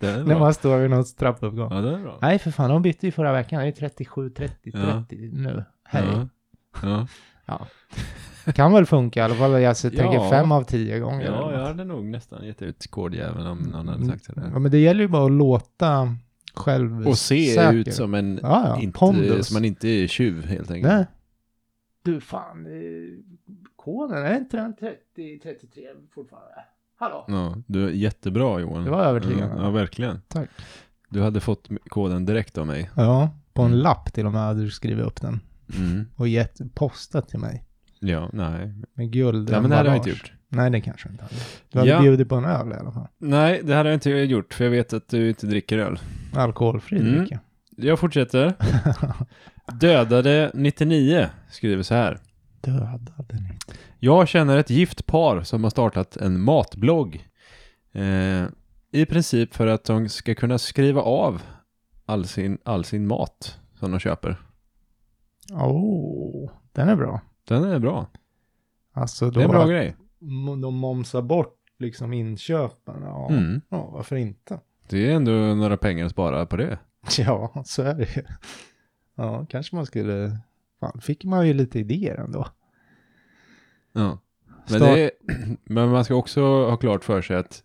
[0.00, 0.38] Det är När bra.
[0.38, 1.72] man står vid något trappuppgång.
[1.74, 2.18] Ja, det är bra.
[2.22, 3.60] Nej för fan, de bytte ju förra veckan.
[3.62, 5.04] Det är 37, 30, 30 Ja.
[5.32, 5.64] nu.
[5.84, 6.04] Hej.
[6.12, 6.28] Ja.
[6.82, 7.06] Ja.
[8.54, 9.62] Kan väl funka i alla fall.
[9.62, 10.30] Jag så tänker Ja.
[10.30, 11.24] fem av tio gånger.
[11.26, 14.70] ja, jag hade nog nästan gett ut kodjäveln om någon hade sagt det Ja, men
[14.70, 16.16] det gäller ju bara att låta
[16.54, 17.72] själv Och se säker.
[17.74, 18.80] ut som en, Ja, ja.
[18.82, 19.46] inte, Pondus.
[19.46, 20.92] som man inte är tjuv helt enkelt.
[20.94, 21.06] Nej.
[22.02, 22.66] Du, fan.
[22.66, 22.72] eh,
[23.76, 25.82] Koden, är inte den 30, 33
[26.14, 26.48] fortfarande?
[26.98, 27.24] Hallå?
[27.28, 28.84] Ja, du är jättebra Johan.
[28.84, 29.54] Det var övertygande.
[29.56, 30.20] Ja, ja, verkligen.
[30.28, 30.48] Tack.
[31.08, 32.90] Du hade fått koden direkt av mig.
[32.96, 33.78] Ja, på en Mm.
[33.78, 35.40] lapp till och med hade du skrivit upp den.
[35.76, 36.06] Mm.
[36.16, 37.64] Och gett, postat till mig.
[38.00, 38.72] Ja, nej.
[38.94, 39.50] Med guld.
[39.50, 40.32] Nej, men det hade jag inte gjort.
[40.48, 41.34] Nej, det kanske inte hade.
[41.72, 42.00] Du hade Ja.
[42.00, 43.06] bjudit på en öl i alla fall.
[43.18, 45.98] Nej, det hade jag inte gjort för jag vet att du inte dricker öl.
[46.34, 47.18] Alkoholfri Mm.
[47.18, 47.40] dricka.
[47.76, 48.54] Jag fortsätter.
[49.80, 52.18] Dödade 99 skriver så här.
[52.60, 53.48] Dödade ni?
[53.98, 57.28] Jag känner ett gift par som har startat en matblogg.
[57.92, 58.44] Eh,
[58.92, 61.42] I princip för att de ska kunna skriva av
[62.06, 64.36] all sin, all sin mat som de köper.
[65.52, 67.20] Oh, den är bra.
[67.48, 68.06] Den är bra.
[68.92, 69.96] Alltså Det är en bra grej.
[70.62, 73.02] de momsar bort liksom inköpen.
[73.02, 73.60] Ja, Mm.
[73.68, 74.60] ja varför inte?
[74.88, 76.78] Det är ändå några pengar att spara på det.
[77.18, 78.22] Ja, så är det ju.
[79.14, 80.38] Ja, kanske man skulle...
[80.80, 82.46] Fan, fick man ju lite idéer ändå.
[83.92, 84.18] Ja.
[84.70, 85.10] Men, är,
[85.64, 87.62] men man ska också ha klart för sig att,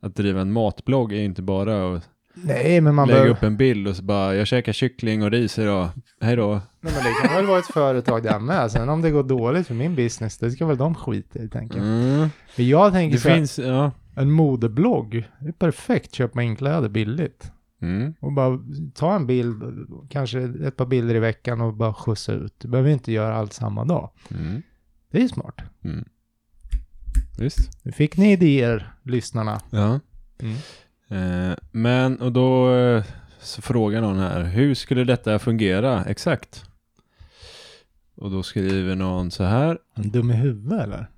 [0.00, 3.36] att driva en matblogg är inte bara att Nej, men man lägga behöver...
[3.36, 5.88] upp en bild och så bara jag käkar kyckling och ris idag.
[6.20, 6.50] Hej då.
[6.80, 8.70] Nej, men det kan väl vara ett företag där med.
[8.70, 11.78] Sen om det går dåligt för min business, det ska väl de skita i, tänker
[11.78, 11.86] jag.
[11.86, 12.28] Mm.
[12.56, 13.90] Men jag tänker Det så här, finns, ja.
[14.16, 16.14] en modeblogg, det är perfekt.
[16.14, 17.50] Köpa in kläder billigt.
[17.82, 18.14] Mm.
[18.20, 18.58] Och bara
[18.94, 19.62] ta en bild,
[20.08, 22.54] kanske ett par bilder i veckan och bara skjutsa ut.
[22.58, 24.10] Du behöver inte göra allt samma dag.
[24.30, 24.62] Mm.
[25.10, 25.60] Det är smart.
[25.84, 26.04] Mm.
[27.38, 27.84] Visst.
[27.84, 29.60] Nu fick ni idéer, lyssnarna.
[29.70, 30.00] Ja.
[30.38, 30.56] Mm.
[31.08, 33.04] Eh, men, och då eh,
[33.40, 36.64] så frågar någon här, hur skulle detta fungera exakt?
[38.16, 41.10] Och då skriver någon så här, En dum i huvudet eller?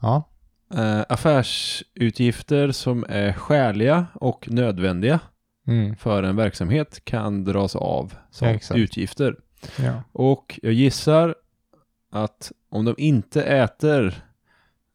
[0.00, 0.28] Ja.
[0.74, 5.20] eh, affärsutgifter som är skäliga och nödvändiga
[5.66, 5.96] Mm.
[5.96, 8.78] för en verksamhet kan dras av som exakt.
[8.78, 9.36] utgifter.
[9.78, 10.02] Ja.
[10.12, 11.34] Och jag gissar
[12.12, 14.14] att om de inte äter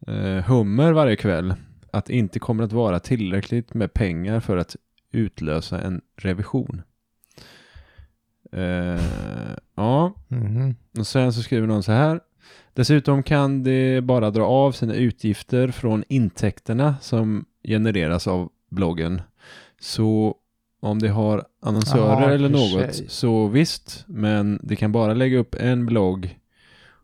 [0.07, 1.53] eh, hummer varje kväll,
[1.95, 4.75] att det inte kommer att vara tillräckligt med pengar för att
[5.11, 6.81] utlösa en revision.
[8.51, 9.01] Eh,
[9.75, 10.75] ja, Mhm.
[10.99, 12.19] och sen så skriver någon så här.
[12.73, 19.21] Dessutom kan det bara dra av sina utgifter från intäkterna som genereras av bloggen.
[19.79, 20.35] Så
[20.79, 23.09] om det har annonsörer Ja, eller något sig.
[23.09, 26.39] så visst, men det kan bara lägga upp en blogg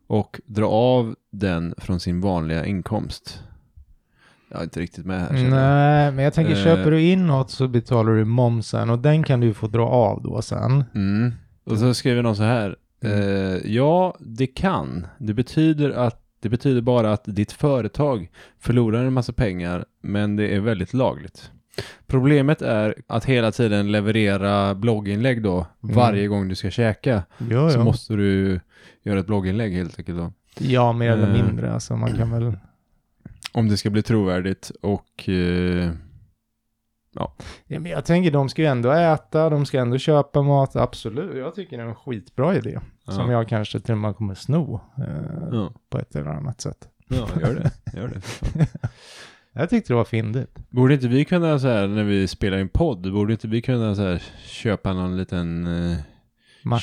[0.08, 3.44] och dra av den från sin vanliga inkomst.
[4.52, 5.34] Jag är inte riktigt med här.
[5.38, 5.50] jag.
[5.52, 6.64] Nej, men jag tänker Eh.
[6.64, 10.22] köper du in något så betalar du momsen och den kan du få dra av
[10.24, 10.84] då sen.
[10.96, 11.32] Mm.
[11.66, 12.76] Och så skriver någon så här.
[13.04, 13.20] Mm.
[13.22, 15.08] Eh, ja, det kan.
[15.18, 20.56] Det betyder att det betyder bara att ditt företag förlorar en massa pengar, men det
[20.56, 21.52] är väldigt lagligt.
[22.08, 25.96] Problemet är att hela tiden leverera blogginlägg då, Mm.
[25.96, 27.24] varje gång du ska käka.
[27.50, 27.84] Ja, Så ja.
[27.84, 28.60] måste du
[29.04, 30.32] göra ett blogginlägg helt enkelt då.
[30.60, 31.46] ja mer eller Eh.
[31.46, 31.74] mindre.
[31.74, 32.58] Alltså man kan väl...
[33.54, 35.92] Om det ska bli trovärdigt och eh,
[37.14, 37.34] Ja.
[37.68, 41.38] Ja, men jag tänker de ska ju ändå äta, de ska ändå köpa mat, absolut.
[41.38, 42.80] Jag tycker det är en skitbra idé.
[43.08, 43.32] Som Ja.
[43.32, 46.88] jag kanske till och med kommer sno eh, Ja, på ett eller annat sätt.
[47.08, 47.98] ja gör det.
[48.00, 48.68] Gör det.
[49.54, 50.60] Jag tyckte det var fyndigt.
[50.70, 53.96] Borde inte vi kunna så här när vi spelar in podd, borde inte vi kunna
[53.96, 55.98] så här köpa någon liten eh,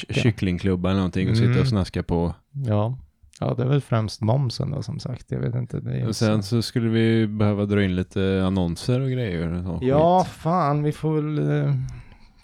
[0.08, 1.60] kycklingklubba eller någonting och sitta Mm.
[1.60, 2.34] och snaska på.
[2.66, 2.98] Ja.
[3.40, 5.30] Ja, det är väl främst momsen då som sagt.
[5.30, 5.80] Jag vet inte.
[5.80, 10.24] Det Och sen så skulle vi behöva dra in lite annonser och grejer och Ja,
[10.24, 10.32] skit.
[10.34, 11.74] fan, vi får väl eh,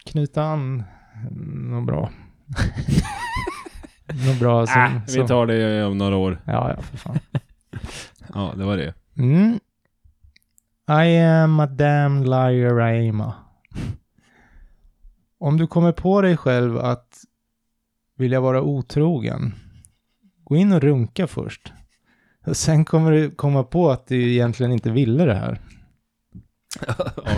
[0.04, 0.83] knyta an
[1.70, 2.11] något bra.
[4.26, 5.22] något bra som, Äh, som...
[5.22, 6.40] vi tar det om några år.
[6.46, 7.18] Ja, ja, för fan.
[8.35, 8.94] Ja, det var det.
[9.16, 9.59] Mm.
[11.04, 13.20] I am a damn liar I am.
[13.20, 13.35] a.
[15.38, 17.18] Om du kommer på dig själv att
[18.16, 19.54] vilja vara otrogen,
[20.44, 21.72] gå in och runka först.
[22.46, 25.61] Och sen kommer du komma på att du egentligen inte ville det här.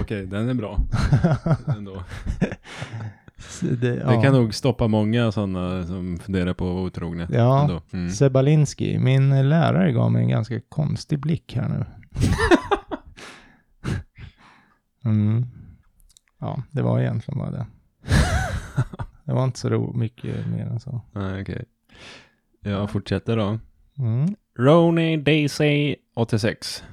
[0.01, 0.81] Okej, den är bra.
[1.77, 2.03] Ändå.
[3.61, 4.23] Det, Det ja.
[4.23, 7.29] kan nog stoppa många sådana som funderar på att vara otrogna.
[7.31, 7.81] Ja.
[7.93, 8.11] Mm.
[8.11, 11.85] Sebalinski, min lärare gav mig en ganska konstig blick här nu.
[15.11, 15.47] mm.
[16.39, 17.67] Ja, det var egentligen bara det.
[19.25, 21.01] Det var inte så mycket mer än så.
[21.13, 21.65] Nej, okej.
[22.71, 23.59] Jag fortsätter då.
[23.99, 24.35] Mm.
[24.59, 26.85] Rony Daisy 86.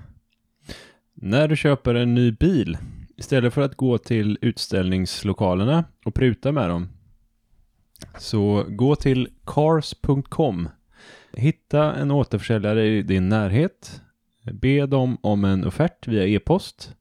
[1.14, 2.78] När du köper en ny bil,
[3.18, 6.90] istället för att gå till utställningslokalerna och pruta med dem,
[8.18, 10.70] så gå till cars.com.
[11.34, 14.02] Hitta en återförsäljare i din närhet.
[14.52, 16.96] Be dem om en offert via e-post.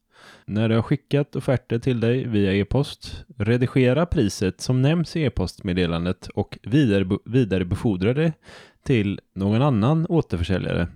[0.45, 6.27] När du har skickat offerter till dig via e-post, redigera priset som nämns i e-postmeddelandet
[6.27, 8.33] och vidare, vidarebefordra det
[8.85, 10.87] till någon annan återförsäljare.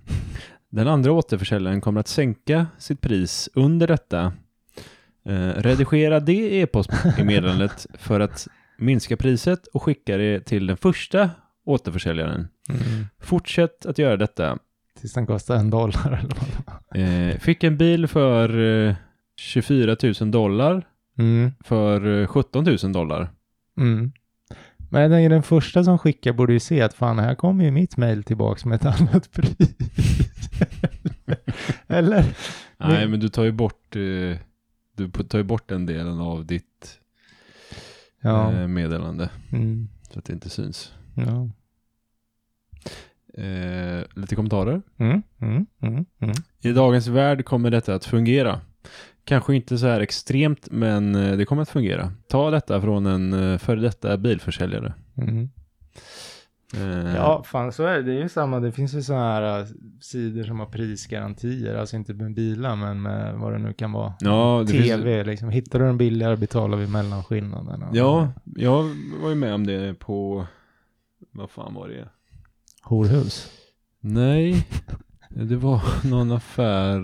[0.70, 4.32] Den andra återförsäljaren kommer att sänka sitt pris under detta.
[5.26, 11.30] Eh, redigera det e-postmeddelandet för att minska priset och skicka det till den första
[11.64, 12.48] återförsäljaren.
[12.68, 13.06] Mm.
[13.20, 14.58] Fortsätt att göra detta.
[15.00, 17.30] Tills den kostar en dollar eller vad.
[17.30, 18.94] Eh, fick en bil för eh,
[19.38, 20.86] 24 000 dollar
[21.18, 21.52] Mm.
[21.64, 23.30] för eh, 17 000 dollar.
[23.76, 24.12] Mm.
[24.90, 27.70] Men jag tänker den första som skickar borde ju se att fan här kommer ju
[27.70, 29.56] mitt mail tillbaka med ett annat pris.
[31.86, 32.24] eller?
[32.76, 34.38] Nej, men du tar ju bort eh,
[34.96, 36.98] du tar ju bort den delen av ditt
[38.20, 38.52] Ja.
[38.52, 39.88] eh, meddelande Mm.
[40.12, 40.92] så att det inte syns.
[41.14, 41.48] ja.
[43.42, 44.82] Eh, lite kommentarer.
[44.96, 45.22] Mm.
[45.40, 45.66] Mm.
[45.82, 46.04] Mm.
[46.20, 46.34] Mm.
[46.60, 48.60] I dagens värld kommer detta att fungera.
[49.28, 52.12] Kanske inte så här extremt, men eh, det kommer att fungera.
[52.28, 54.94] Ta detta från en eh, före detta bilförsäljare.
[55.16, 55.48] Mm.
[56.76, 58.02] Eh, Ja, fan så är det.
[58.02, 58.60] Det är ju samma.
[58.60, 59.66] Det finns ju sådana här
[60.00, 61.74] sidor som har prisgarantier.
[61.74, 64.14] Alltså inte med bilar, men med vad det nu kan vara.
[64.20, 65.48] Ja, TV, liksom.
[65.48, 67.84] Hittar du den billigare betalar vi mellanskillnaden.
[67.92, 68.82] Ja, jag
[69.22, 70.46] var ju med om det på,
[71.32, 72.08] vad fan var det?
[72.82, 73.50] Horhus.
[74.00, 74.66] Nej,
[75.30, 77.00] det var någon affär,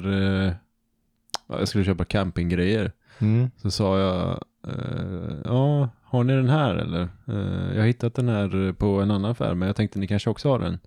[1.48, 2.92] jag skulle köpa campinggrejer.
[3.18, 3.50] Mm.
[3.56, 7.02] Så sa jag, eh, ja, har ni den här eller?
[7.28, 10.30] Eh, jag har hittat den här på en annan affär, men jag tänkte ni kanske
[10.30, 10.78] också har den.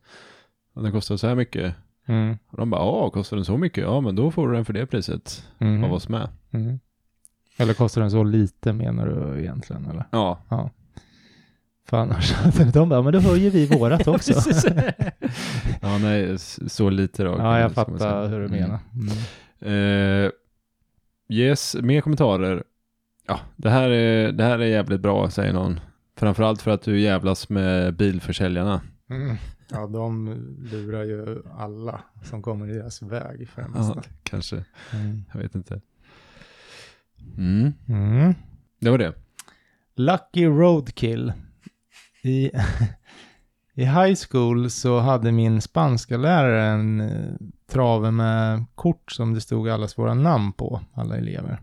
[0.73, 1.75] Och den kostar så här mycket.
[2.05, 2.37] Mm.
[2.47, 3.83] Och de bara, ja, kostar den så mycket?
[3.83, 5.83] Ja, men då får du den för det priset Mm.
[5.83, 6.29] av oss med.
[6.51, 6.79] Mm.
[7.57, 9.85] Eller kostar den så lite menar du egentligen?
[9.85, 10.03] Eller?
[10.11, 10.39] Ja.
[11.89, 12.33] För annars,
[12.73, 14.33] de bara, men då höjer vi vårat också.
[15.81, 17.35] ja, nej, så lite då.
[17.37, 18.59] ja, jag fattar hur du Mm.
[18.61, 18.79] menar.
[18.93, 20.25] Mm.
[20.25, 20.31] Eh,
[21.29, 22.63] yes, mer kommentarer.
[23.27, 25.79] Ja, det här, är, det här är jävligt bra, säger någon.
[26.17, 28.81] Framförallt för att du jävlas med bilförsäljarna.
[29.09, 29.35] Mm.
[29.69, 30.33] Ja, de
[30.71, 34.65] lurar ju alla som kommer i deras väg för Ja, kanske.
[34.93, 35.23] Mm.
[35.33, 35.81] Jag vet inte.
[37.37, 38.33] Mm, Mm.
[38.79, 39.13] det var det.
[39.95, 41.33] Lucky Roadkill.
[42.23, 42.51] I,
[43.77, 47.33] I high school så hade min spanska lärare en eh,
[47.71, 51.61] trave med kort som det stod allas våra namn på, alla elever.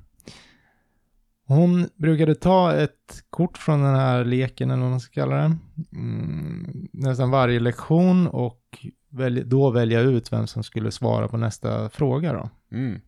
[1.46, 5.56] Hon brukade ta ett kort från den här leken, eller vad man ska kalla det,
[5.92, 8.86] mm, nästan varje lektion och
[9.44, 12.50] då välja ut vem som skulle svara på nästa fråga då.
[12.76, 13.00] Mm.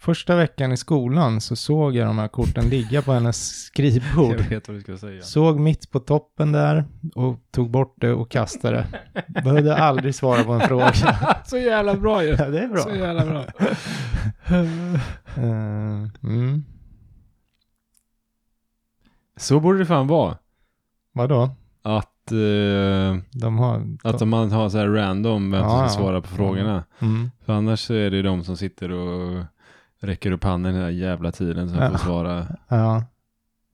[0.00, 4.36] Första veckan i skolan så såg jag de här korten ligga på hennes skrivbord.
[4.40, 5.22] Jag vet vad du ska säga.
[5.22, 6.84] Såg mitt på toppen där
[7.14, 8.86] och tog bort det och kastade.
[9.28, 10.92] Behövde aldrig svara på en fråga.
[11.46, 12.28] så jävla bra ju.
[12.30, 12.82] Ja, det är bra.
[12.82, 13.44] Så jävla bra.
[15.36, 16.64] Eh, mm.
[19.36, 20.38] Så borde det fan vara.
[21.12, 21.50] Vadå?
[21.82, 23.96] Att, eh, De har...
[24.02, 26.84] att om man har så här random vem som Ja, ska svara på frågorna.
[26.98, 27.30] Mm.
[27.44, 29.44] För annars är det de som sitter och
[30.00, 31.90] räcker upp handen hela jävla tiden som Ja.
[31.90, 32.46] får svara.
[32.68, 33.04] Ja,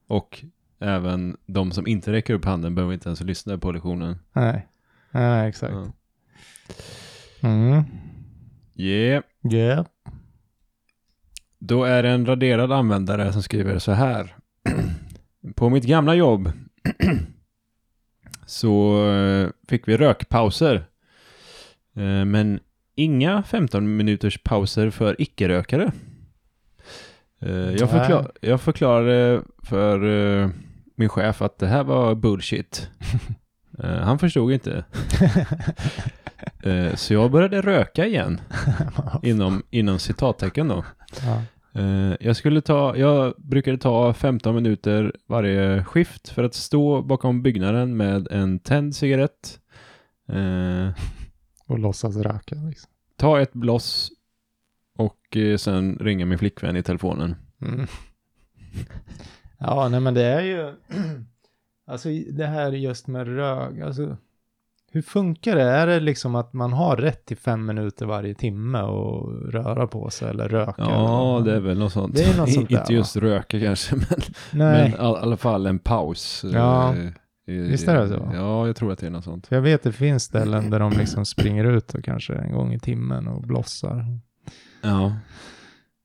[0.07, 0.45] Och
[0.79, 4.19] även de som inte räcker upp handen behöver inte ens lyssna på lektionen.
[4.33, 4.69] nej.
[5.11, 5.73] Nej, exakt.
[5.75, 5.93] Ja.
[7.49, 7.83] Mm.
[8.75, 9.23] Yeah.
[9.53, 9.87] Yeah.
[11.59, 14.37] Då är det en raderad användare som skriver så här.
[15.55, 16.53] På mitt gamla jobb
[18.47, 20.75] så eh, fick vi rökpauser.
[21.95, 22.61] Eh, Men
[22.95, 25.93] inga 15 minuters pauser för icke-rökare.
[27.41, 30.05] Eh, Jag, förklar, jag förklarade för
[30.43, 30.49] eh,
[30.97, 32.89] min chef att det här var bullshit.
[33.79, 34.85] Eh, Han förstod inte.
[36.95, 38.41] Så jag började röka igen
[39.23, 40.85] inom, inom citattecken då.
[41.25, 41.43] ja.
[42.21, 47.97] Jag skulle ta, jag brukade ta 15 minuter varje skift för att stå bakom byggnaden
[47.97, 49.59] med en tänd cigarett.
[51.67, 52.91] Och låtsas röka liksom.
[53.17, 54.11] ta ett bloss
[54.99, 57.35] och eh, sen ringa min flickvän i telefonen.
[57.63, 57.87] Mm.
[59.59, 60.73] Ja, nej men det är ju,
[61.87, 64.17] alltså det här just med rök, alltså
[64.93, 65.63] hur funkar det?
[65.63, 70.11] Är det liksom att man har rätt till fem minuter varje timme och röra på
[70.11, 70.75] sig eller röka?
[70.79, 71.51] Ja, eller?
[71.51, 72.15] det är väl något sånt.
[72.15, 74.05] Det är något sånt där, Inte just röka kanske, men,
[74.53, 76.45] Nej, men i all, alla fall en paus.
[76.53, 78.31] Ja, Eh, i- visst är det så?
[78.35, 79.47] Ja, jag tror att det är något sånt.
[79.47, 82.73] för jag vet det finns ställen där de liksom springer ut och kanske en gång
[82.73, 84.05] i timmen och blossar.
[84.85, 85.17] Ja,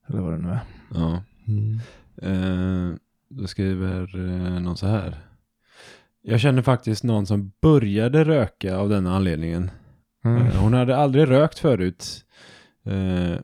[0.08, 0.60] Eller vad det nu är.
[0.94, 1.24] ja.
[1.48, 1.80] Mm.
[2.22, 2.96] Eh,
[3.30, 5.16] då skriver eh, någon så här.
[6.22, 9.72] Jag känner faktiskt någon som började röka av den anledningen.
[10.26, 10.48] Mm.
[10.48, 12.26] Eh, hon hade aldrig rökt förut.
[12.86, 13.38] Eh,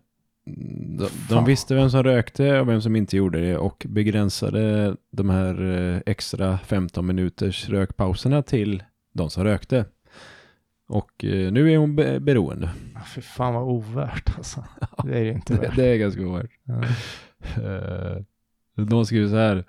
[0.98, 5.30] de, de visste vem som rökte och vem som inte gjorde det och begränsade de
[5.30, 8.84] här eh, extra 15 minuters rökpauserna till
[9.14, 9.86] de som rökte.
[10.88, 12.70] Och eh, nu är hon be- beroende.
[12.96, 14.66] Ah, Fy fan vad ovärt alltså.
[15.04, 15.76] Det är ju inte Det, värt.
[15.76, 16.52] det är ganska ovärt.
[16.64, 16.84] Ja.
[17.64, 18.22] Eh,
[18.76, 19.66] Någon skriver så här.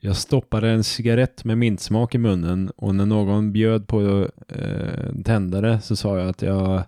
[0.00, 5.80] Jag stoppade en cigarett med mintsmak i munnen och när någon bjöd på en tändare
[5.80, 6.82] så sa jag att jag,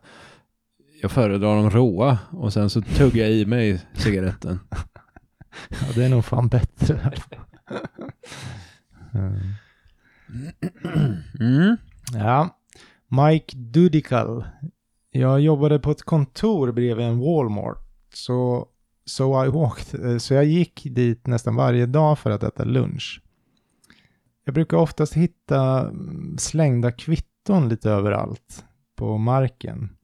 [1.02, 4.58] jag föredrar de råa och sen så tuggade jag i mig cigaretten.
[5.68, 7.12] ja, det är nog fan bättre.
[9.14, 9.40] Mm.
[11.40, 11.76] Mm.
[12.14, 12.56] Ja,
[13.10, 14.44] Mike Dudikal.
[15.10, 17.78] Jag jobbade på ett kontor bredvid en Walmart.
[18.14, 18.68] Så,
[19.04, 20.04] so I walked.
[20.04, 23.22] Eh, så jag gick dit nästan varje dag för att äta lunch.
[24.44, 28.64] Jag brukar oftast hitta mm, slängda kvitton lite överallt
[28.96, 29.96] på marken.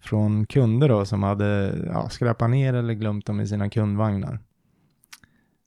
[0.00, 4.38] Från kunder då som hade ja, skräpat ner eller glömt dem i sina kundvagnar.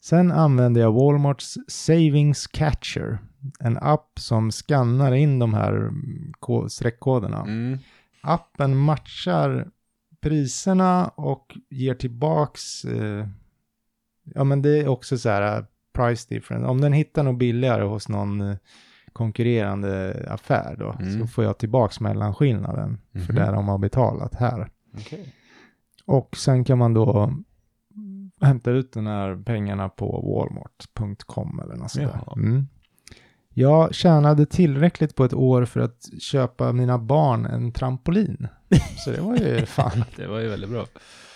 [0.04, 3.20] Sen använde jag Walmarts Savings Catcher
[3.60, 7.42] en app som skannar in de här mm, ko- streckkoderna.
[7.42, 7.78] Mm.
[8.22, 9.68] Appen matchar
[10.22, 13.28] priserna och ger tillbaks, eh,
[14.24, 16.68] ja men det är också så här eh, price difference.
[16.68, 18.58] Om den hittar något billigare hos någon eh,
[19.14, 21.20] konkurrerande affär då, Mm.
[21.22, 23.36] så får jag tillbaks mellanskillnaden för Mhm.
[23.36, 24.70] det de har betalat här.
[24.94, 25.34] Okej.
[26.06, 27.34] Och sen kan man då
[28.42, 32.38] hämta ut den här pengarna på walmart.com eller något sånt.
[32.38, 32.68] Mm.
[33.60, 38.48] Jag tjänade tillräckligt på ett år för att köpa mina barn en trampolin.
[39.06, 40.86] Så det var ju fan Det var ju väldigt bra.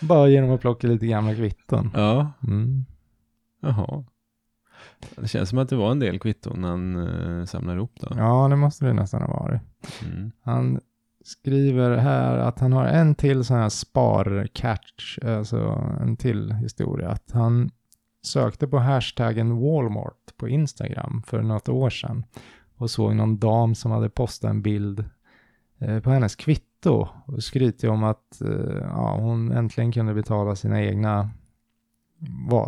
[0.01, 1.91] bara genom att plocka lite gamla kvitton.
[1.93, 2.85] Ja, Mm.
[3.61, 4.03] jaha.
[5.15, 8.07] Det känns som att det var en del kvitton han uh, samlade ihop då.
[8.17, 9.61] Ja, det måste det nästan ha varit.
[10.05, 10.31] Mm.
[10.43, 10.79] Han
[11.25, 15.57] skriver här att han har en till sån här spar-catch, alltså
[16.01, 17.09] en till historia.
[17.09, 17.69] Att han
[18.21, 22.25] sökte på hashtaggen Walmart på Instagram för något år sedan
[22.75, 25.05] och såg någon dam som hade postat en bild
[25.79, 30.83] eh, på hennes kvitto och skryter om att eh, ja, hon äntligen kunde betala sina
[30.83, 31.29] egna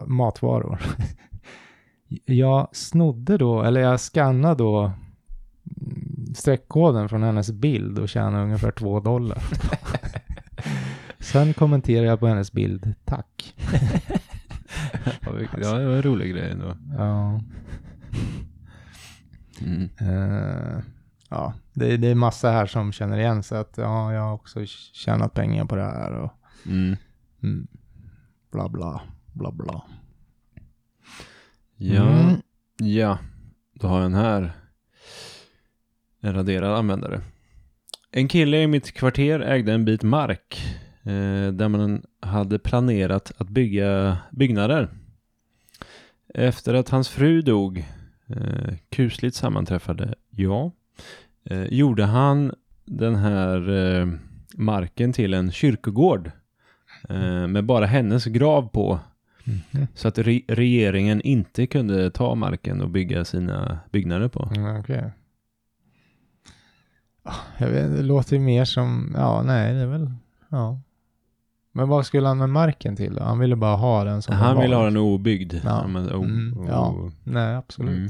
[0.07, 0.81] matvaror.
[2.25, 4.79] jag snodde då, eller jag skannade då
[5.81, 9.43] mm, streckkoden från hennes bild och tjänade ungefär två dollar.
[11.19, 13.55] Sen kommenterade jag på hennes bild, tack.
[15.41, 16.77] Ja, det var en rolig grej ändå.
[16.97, 17.41] Ja,
[19.61, 19.89] Mm.
[19.99, 20.83] eh,
[21.29, 24.65] ja det, det är massa här som känner igen sig att ja, jag har också
[24.93, 26.31] tjänat pengar på det här och
[26.65, 26.95] Mm.
[27.43, 27.67] mm,
[28.51, 29.01] bla bla,
[29.33, 29.83] bla bla.
[31.77, 32.41] Ja, Mm.
[32.77, 33.17] ja,
[33.73, 34.51] då har jag en här.
[36.21, 37.21] En raderad användare.
[38.11, 40.61] En kille i mitt kvarter ägde en bit mark
[41.03, 44.89] eh, där man hade planerat att bygga byggnader.
[46.33, 47.85] Efter att hans fru dog,
[48.27, 50.71] eh, kusligt sammanträffade, ja,
[51.43, 52.53] eh, gjorde han
[52.85, 54.07] den här eh,
[54.55, 56.31] marken till en kyrkogård
[57.09, 58.99] eh, med bara hennes grav på
[59.45, 59.87] Mhm.
[59.95, 64.51] Så att re regeringen inte kunde ta marken och bygga sina byggnader på.
[64.55, 65.11] Mm, Okej.
[67.23, 70.11] Ah, Jag vet, det låter ju mer som, ja nej det är väl,
[70.49, 70.79] ja.
[71.75, 73.23] Men vad skulle han med marken till då?
[73.23, 75.53] Han ville bara ha den som Han ville ha den obyggd.
[75.63, 75.87] Ja.
[75.87, 76.95] men, o- Mm, o- ja.
[77.23, 77.97] Nej, absolut.
[77.97, 78.09] Mm.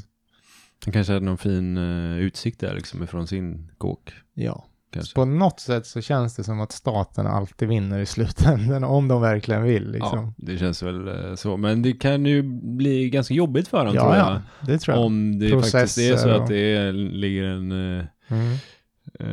[0.86, 4.14] Han kanske hade någon fin eh, utsikt där liksom ifrån sin kåk.
[4.34, 4.66] Ja.
[4.94, 5.16] Kanske.
[5.16, 9.22] På något sätt så känns det som att staten alltid vinner i slutändan om de
[9.22, 10.20] verkligen vill liksom.
[10.20, 11.58] Ja, det känns väl eh, så.
[11.58, 12.44] Men det kan ju
[12.78, 14.28] bli ganska jobbigt för honom Ja, tror jag.
[14.28, 15.06] ja, det tror jag.
[15.06, 18.58] Om det faktiskt är så Processer att det är, ligger en, eh, Mm.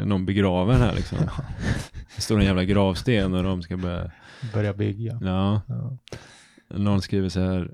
[0.08, 1.18] någon begraven här liksom.
[2.16, 4.10] Det står en jävla gravsten och de ska börja,
[4.54, 5.18] Börja bygga.
[5.22, 5.62] ja.
[5.68, 5.96] Ja.
[6.68, 7.72] Någon skriver så här,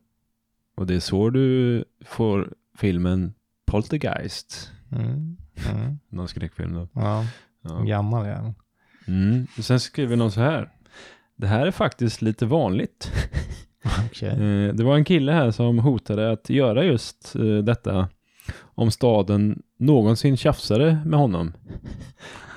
[0.77, 3.35] och det är så du får filmen
[3.67, 4.73] Poltergeist.
[4.93, 5.37] Mm.
[5.71, 5.99] Mm.
[6.09, 6.89] Någon skräckfilm då.
[6.93, 7.25] Ja,
[7.62, 7.79] Ja.
[7.83, 8.53] gammal jävel.
[9.07, 9.47] Mm.
[9.61, 10.71] Sen skriver någon så här.
[11.37, 13.12] Det här är faktiskt lite vanligt.
[14.07, 14.29] Okej.
[14.29, 18.09] Eh, Det var en kille här som hotade att göra just eh, detta
[18.61, 21.53] om staden någonsin tjafsade med honom.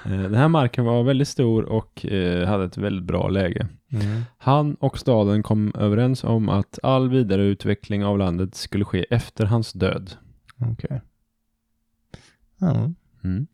[0.06, 3.68] Eh, Den här marken var väldigt stor och eh, hade ett väldigt bra läge.
[3.91, 4.22] Mm.
[4.38, 9.74] Han och staden kom överens om att all vidareutveckling av landet skulle ske efter hans
[9.74, 10.12] död.
[10.72, 11.02] Okej.
[12.58, 12.91] Ja,
[13.24, 13.47] Mm.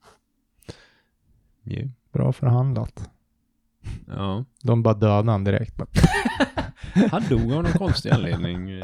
[1.63, 1.81] Ja.
[2.13, 3.09] bra förhandlat.
[4.07, 4.45] Ja.
[4.63, 5.75] De bara dödade han direkt.
[7.11, 8.69] Han dog av någon konstig anledning.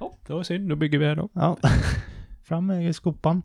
[0.00, 0.68] Ja, det var synd.
[0.68, 1.28] Då bygger vi här då.
[1.32, 1.56] Ja,
[2.42, 3.42] fram med skopan.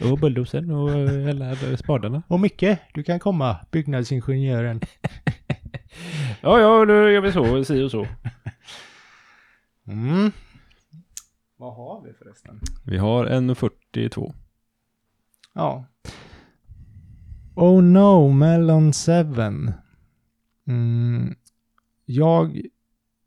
[0.10, 2.22] Och bulldozern och eh, alla spadarna.
[2.28, 4.80] Och Micke, du kan komma, byggnadsingenjören.
[6.44, 7.64] Ja, ja, då gör vi så.
[7.64, 8.06] Si och så.
[9.86, 10.32] Mm.
[11.56, 12.60] Vad har vi förresten?
[12.84, 14.34] Vi har en 42.
[15.52, 15.84] Ja.
[17.54, 19.12] Oh no, Melon 7.
[20.66, 21.34] Mm.
[22.04, 22.60] Jag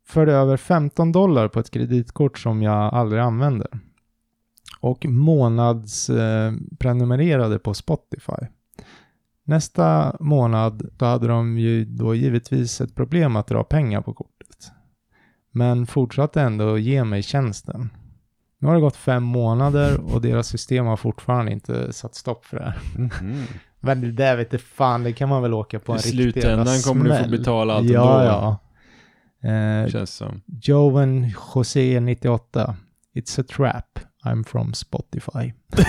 [0.06, 3.80] förde över 15 dollar på ett kreditkort som jag aldrig använder.
[4.80, 8.32] Och månads eh, prenumererade på Spotify.
[9.44, 14.70] Nästa månad då hade de ju då givetvis ett problem att dra pengar på kortet.
[15.50, 17.90] Men fortsatte ändå ge mig tjänsten.
[18.58, 22.56] Nu har det gått fem månader och deras system har fortfarande inte satt stopp för
[22.56, 22.78] det här.
[23.80, 26.16] Men det där vet du fan, det kan man väl åka på en I riktig
[26.42, 27.38] jävla slutändan kommer du få smäll.
[27.38, 28.58] betala allt Ja, ändå.
[29.42, 29.50] ja.
[29.50, 30.42] Eh, Känns som.
[30.62, 32.76] Joven José 98.
[33.14, 33.98] It's a trap.
[34.26, 35.52] I'm from Spotify.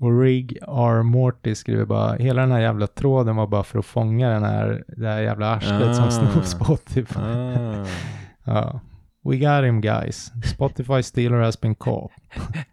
[0.00, 1.02] Och Rig R.
[1.02, 4.84] Morty skriver bara, hela den här jävla tråden var bara för att fånga den här,
[4.96, 6.10] det här jävla arslet som Ah.
[6.10, 7.18] snor Spotify.
[7.20, 7.86] Ah.
[8.44, 8.80] Ja.
[9.24, 10.32] We got him guys.
[10.44, 12.10] Spotify stealer has been caught.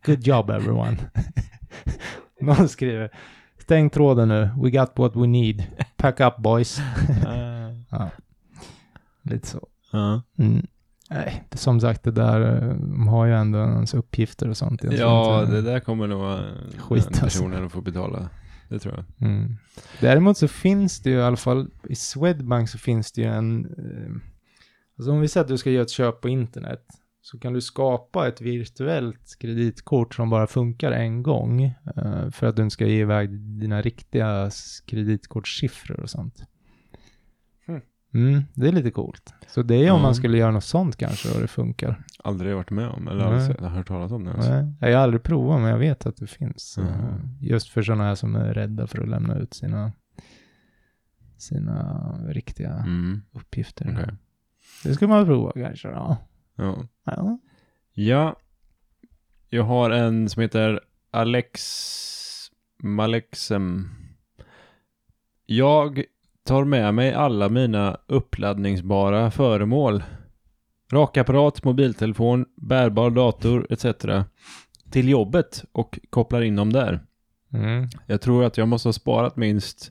[0.06, 0.98] Good job everyone.
[2.42, 3.10] Någon skriver,
[3.62, 4.50] stäng tråden nu.
[4.62, 5.64] We got what we need.
[5.98, 6.80] Pack up boys.
[7.92, 8.10] ja.
[9.22, 9.68] Lite så.
[10.38, 10.68] Mm.
[11.10, 14.84] Nej, det, som sagt det där, eh, de har ju ändå ens uppgifter och sånt.
[14.84, 16.40] Ja, inte- det där kommer nog
[16.78, 17.24] Skit, den alltså.
[17.24, 18.30] personen att få betala.
[18.70, 19.28] Det tror jag.
[19.30, 19.56] Mm.
[20.02, 23.66] Däremot så finns det ju i alla fall, i Swedbank så finns det ju en,
[23.66, 24.12] eh,
[24.98, 26.86] alltså om vi säger att du ska göra ett köp på internet,
[27.22, 32.56] så kan du skapa ett virtuellt kreditkort som bara funkar en gång, eh, för att
[32.56, 34.50] du inte ska ge iväg dina riktiga
[34.86, 36.44] kreditkortssiffror och sånt.
[38.16, 39.34] Mm, det är lite coolt.
[39.48, 40.02] Så det är om Ja.
[40.02, 42.04] man skulle göra något sånt kanske och det funkar.
[42.24, 43.34] Aldrig varit med om, eller Nej.
[43.50, 44.34] aldrig hört talas om det.
[44.34, 44.52] Alltså.
[44.52, 46.78] Nej, jag har aldrig provat men jag vet att det finns.
[46.78, 46.88] Mhm.
[46.88, 49.92] eh, Just för sådana här som är rädda för att lämna ut sina,
[51.38, 53.22] sina riktiga Mm.
[53.32, 53.90] uppgifter.
[54.02, 54.16] okej.
[54.84, 55.88] Det skulle man prova kanske.
[55.88, 56.18] Ja.
[56.56, 56.88] Ja.
[57.04, 57.40] ja.
[57.94, 58.36] ja,
[59.50, 60.80] jag har en som heter
[61.12, 61.62] Alex
[62.84, 63.90] Malexem.
[65.46, 66.04] Jag
[66.46, 70.04] tar med mig alla mina uppladdningsbara föremål.
[70.92, 73.86] Rakapparat, mobiltelefon, bärbar dator etc.
[74.92, 77.00] till jobbet och kopplar in dem där.
[77.54, 77.88] Mm.
[78.06, 79.90] Jag tror att jag måste ha sparat minst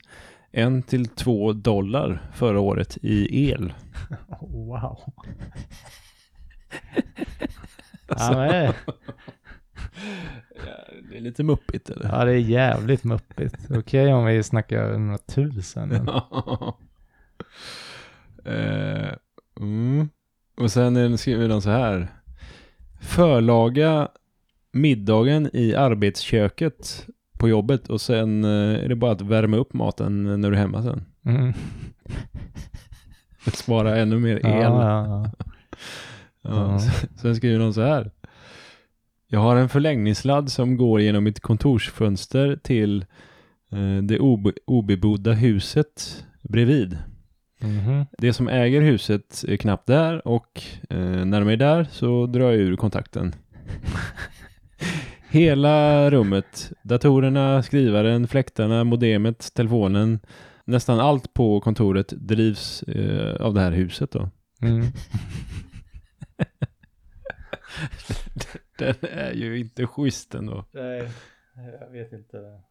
[0.51, 3.73] en till två dollar förra året i el.
[4.41, 4.99] Wow.
[8.07, 8.73] Alltså, Ja, men,
[10.55, 12.09] ja, det är lite muppigt eller?
[12.09, 13.55] ja, det är jävligt muppigt.
[13.69, 15.89] Okej om vi snackar några tusen.
[15.89, 16.07] Men...
[18.45, 19.13] eh,
[19.59, 20.09] mm.
[20.57, 22.07] Och sen skriver de så här.
[23.01, 24.07] Förlaga
[24.71, 27.07] middagen i arbetsköket
[27.37, 30.61] på jobbet och sen eh, är det bara att värma upp maten när du är
[30.61, 31.05] hemma sen.
[31.25, 31.53] Mm.
[33.53, 34.41] Spara ännu mer el.
[34.43, 35.31] Ja, ja, ja.
[36.41, 36.79] Ja, Ja.
[37.15, 38.11] Sen skriver de så här.
[39.27, 43.01] Jag har en förlängningssladd som går genom mitt kontorsfönster till
[43.71, 46.97] eh, det obe- obebodda huset bredvid.
[47.61, 48.05] Mhm.
[48.17, 52.45] Det som äger huset är knappt där och eh, när de är där så drar
[52.51, 53.35] jag ur kontakten.
[55.29, 60.19] Hela rummet, datorerna, skrivaren, fläktarna, modemet, telefonen,
[60.65, 64.29] nästan allt på kontoret drivs eh, av det här huset då.
[64.61, 64.85] Mm.
[68.77, 70.65] Den är ju inte schysst ändå.
[70.71, 71.09] Nej,
[71.81, 72.61] jag vet inte.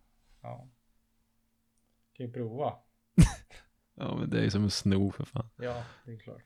[0.42, 0.68] Ja.
[2.16, 2.72] Kan ju prova.
[3.96, 5.48] Ja men det är ju som en sno för fan.
[5.56, 6.42] Ja, det är klart.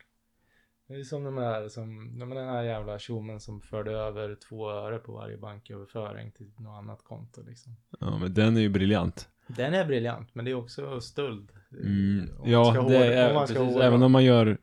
[0.88, 4.70] Det är som de här, som, de den här jävla tjommen som förde över två
[4.70, 7.76] öre på varje banköverföring till något annat konto liksom.
[8.00, 9.28] Ja men den är ju briljant.
[9.46, 11.50] Den är briljant, men det är också stöld.
[11.72, 12.30] Mm.
[12.44, 14.58] Ja det hård- är om precis, även om man gör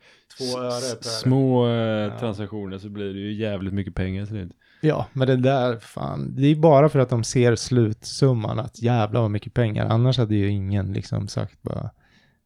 [1.02, 2.20] små eh, Ja.
[2.20, 4.52] transaktioner så blir det ju jävligt mycket pengar till slut.
[4.86, 9.22] Ja, men det där, fan, det är bara för att de ser slutsumman att jävla
[9.22, 9.86] vad mycket pengar.
[9.86, 11.90] Annars hade ju ingen liksom sagt bara,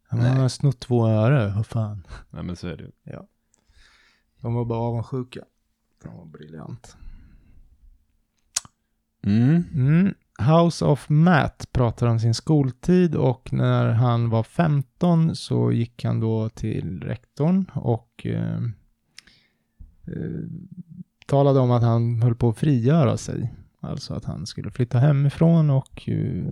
[0.09, 2.07] ja, han har snott två öre, vad fan.
[2.29, 2.91] Nej men så är det ju.
[4.41, 5.43] De var bara avundsjuka.
[6.03, 6.97] De var briljant.
[9.23, 9.63] Mm.
[9.73, 10.13] Mm.
[10.39, 16.19] House of Matt pratar om sin skoltid och när han var 15 så gick han
[16.19, 18.63] då till rektorn och eh,
[20.07, 20.43] eh,
[21.29, 23.53] talade om att han höll på att frigöra sig.
[23.81, 26.43] Alltså att han skulle flytta hemifrån och eh,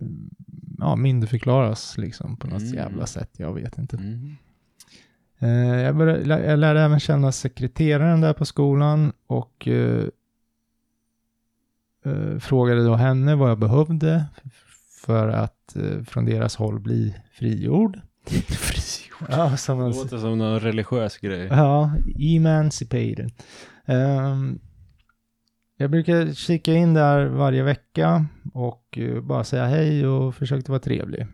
[0.80, 2.74] ja, myndigförklaras liksom på något Mm.
[2.74, 3.30] jävla sätt.
[3.38, 3.98] Jag vet inte.
[3.98, 4.36] Mm.
[5.40, 10.04] Eh, jag, började, jag lärde även känna sekreteraren där på skolan och eh,
[12.06, 14.26] eh, frågade då henne vad jag behövde
[15.06, 18.00] för att eh, från deras håll bli frigjord.
[18.48, 19.30] Frigjord.
[19.30, 21.48] Ja, som Det låter som någon religiös grej.
[21.52, 23.32] ja emancipated.
[23.86, 24.60] Ehm,
[25.78, 30.80] jag brukar kika in där varje vecka och eh, bara säga hej och försökte vara
[30.80, 31.28] trevlig.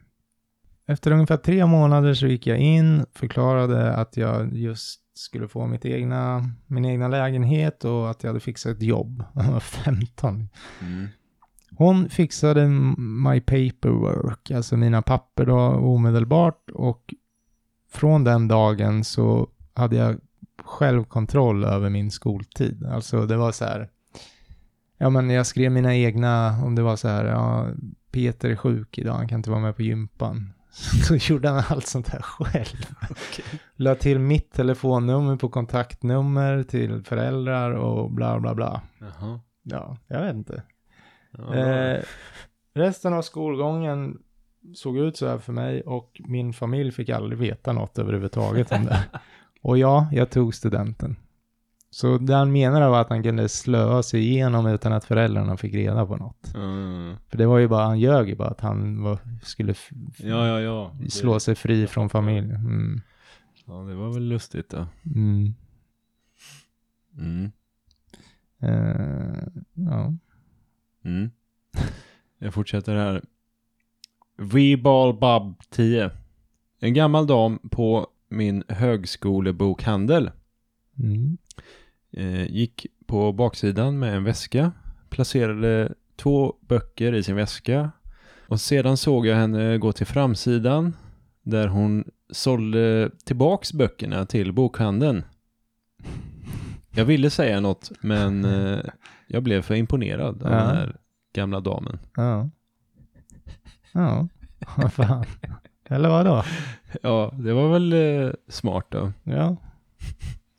[0.88, 5.86] Efter ungefär tre månader så gick jag in, förklarade att jag just skulle få mitt
[5.86, 9.24] egna, min egna lägenhet och att jag hade fixat ett jobb.
[9.34, 10.50] Jag var 15.
[10.82, 11.08] Mm.
[11.76, 12.68] Hon fixade
[12.98, 17.14] my paperwork, alltså mina papper då omedelbart och
[17.92, 20.20] från den dagen så hade jag
[20.64, 22.86] självkontroll över min skoltid.
[22.86, 23.90] Alltså det var så här,
[25.04, 27.68] ja men jag skrev mina egna, om det var så här, ja
[28.12, 30.54] Peter är sjuk idag, han kan inte vara med på gympan.
[31.08, 32.86] Så gjorde han allt sånt här själv.
[33.76, 38.82] La till mitt telefonnummer på kontaktnummer till föräldrar och bla bla bla.
[39.00, 39.40] Jaha.
[39.64, 40.64] Ja, jag vet inte.
[41.32, 42.04] Ja, Eh,
[42.74, 44.18] resten av skolgången
[44.76, 48.86] såg ut så här för mig och min familj fick aldrig veta något överhuvudtaget om
[48.86, 49.04] det.
[49.62, 51.16] Och ja, jag tog studenten.
[51.94, 55.74] Så det han menade var att han kunde slöa sig igenom utan att föräldrarna fick
[55.74, 56.54] reda på något.
[56.56, 57.16] Mm.
[57.30, 59.74] För det var ju bara, han ljög ju bara att han var, skulle
[60.18, 60.96] Ja, ja, ja.
[61.00, 62.56] Det- slå sig fri från familjen.
[62.56, 63.02] Mm.
[63.66, 64.88] Ja, det var väl lustigt då.
[65.16, 65.54] Mm.
[67.18, 67.52] Mm.
[68.60, 70.14] Eh, ja.
[71.06, 71.32] Mm.
[72.40, 73.22] Jag fortsätter här.
[74.38, 76.12] V-ball Bob 10.
[76.80, 80.32] En gammal dam på min högskolebokhandel
[81.00, 81.38] Mm.
[82.14, 84.72] Eh, gick på baksidan med en väska,
[85.10, 87.92] placerade två böcker i sin väska
[88.48, 90.94] och sedan såg jag henne gå till framsidan
[91.44, 95.24] där hon sålde tillbaks böckerna till bokhandeln.
[96.96, 98.80] Jag ville säga något men eh,
[99.28, 100.58] jag blev för imponerad av Ja.
[100.58, 100.96] den här
[101.34, 102.00] gamla damen.
[102.16, 102.50] Ja.
[103.92, 104.28] Ja,
[104.78, 105.26] vad fan.
[105.90, 106.44] Eller vad då?
[107.02, 109.12] Ja, det var väl eh, smart då.
[109.24, 109.56] Ja,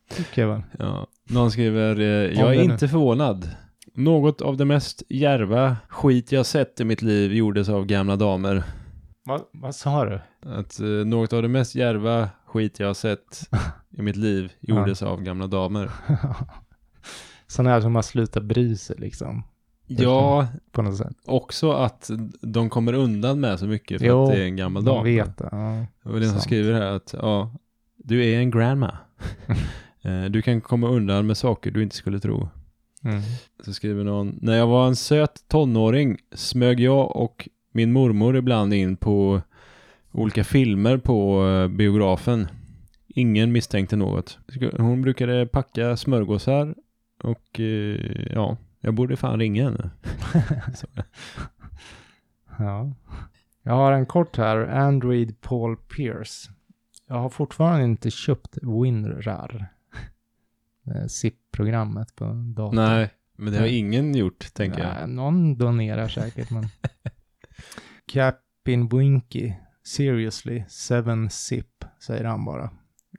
[0.09, 0.63] tycker jag väl.
[0.79, 1.07] Ja.
[1.31, 2.07] Någon skriver, eh,
[2.41, 3.49] jag är inte förvånad.
[3.95, 8.63] Något av det mest järva skit jag sett i mitt liv gjordes av gamla damer.
[9.25, 10.21] Vad, vad sa du?
[10.51, 13.49] Att eh, något av det mest järva skit jag har sett
[13.99, 15.91] i mitt liv gjordes av gamla damer.
[17.47, 19.43] Sådana här som har slutat bry sig liksom,
[19.87, 21.17] Ja, på något sätt.
[21.27, 22.11] också att
[22.41, 25.05] de kommer undan med så mycket för Jo, att det är en gammal De dam.
[25.05, 25.49] vet det.
[25.53, 25.87] Ja.
[26.03, 26.43] Var den som Sant.
[26.43, 27.55] skriver här att ja,
[27.97, 28.99] du är en grandma.
[30.05, 32.49] Eh, du kan komma undan med saker du inte skulle tro.
[33.05, 33.21] Mm.
[33.65, 38.75] Så skriver någon, när jag var en söt tonåring smög jag och min mormor ibland
[38.75, 39.43] in på
[40.13, 42.49] olika filmer på eh, biografen.
[43.07, 44.39] Ingen misstänkte något.
[44.77, 46.75] Hon brukade packa smörgåsar
[47.23, 49.91] och eh, ja, jag borde fan ringa henne.
[52.59, 52.93] Ja.
[53.63, 56.51] Jag har en kort här, Android Paul Pierce.
[57.09, 59.74] Jag har fortfarande inte köpt WinRAR.
[60.85, 62.25] Det är ZIP-programmet på
[62.57, 62.77] datorn.
[62.77, 64.95] Nej, men det har ingen gjort, tänker jag.
[64.95, 66.69] Nej, Någon donerar säkert, men...
[68.13, 69.53] Captain Winky,
[69.85, 72.65] seriously, seven zip, säger han bara.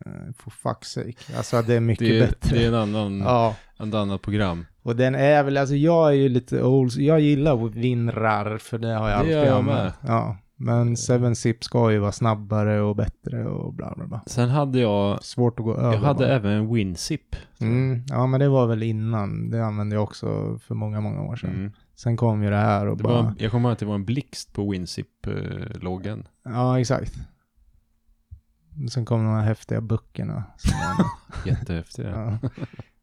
[0.06, 1.38] Eh, For fuck's sake.
[1.38, 2.58] Alltså det är mycket Det är, bättre.
[2.58, 4.66] det är en annan, Ja, ett annat program.
[4.82, 8.94] och den är väl, alltså jag är ju lite old, jag gillar vinrar för det
[8.94, 9.96] har jag Det alltid jag använt.
[10.02, 14.24] Ja, men 7-Zip ska ju vara snabbare och bättre och bla bla bla.
[14.28, 15.94] Sen hade jag, Svårt att gå över.
[15.94, 16.28] jag hade bara.
[16.28, 17.36] även en Winsip.
[17.60, 19.50] Mm, ja men det var väl innan.
[19.50, 21.50] Det använde jag också för många, många år sedan.
[21.56, 21.72] Mm.
[21.96, 23.22] Sen kom ju det här och Det bara...
[23.22, 26.28] var, jag kommer ihåg att det var en blixt på Winsip-loggen.
[26.44, 27.14] Ja, exakt.
[28.92, 30.44] Sen kom de här häftiga böckerna.
[30.58, 32.06] som var- Jättehäftig.
[32.06, 32.38] ja.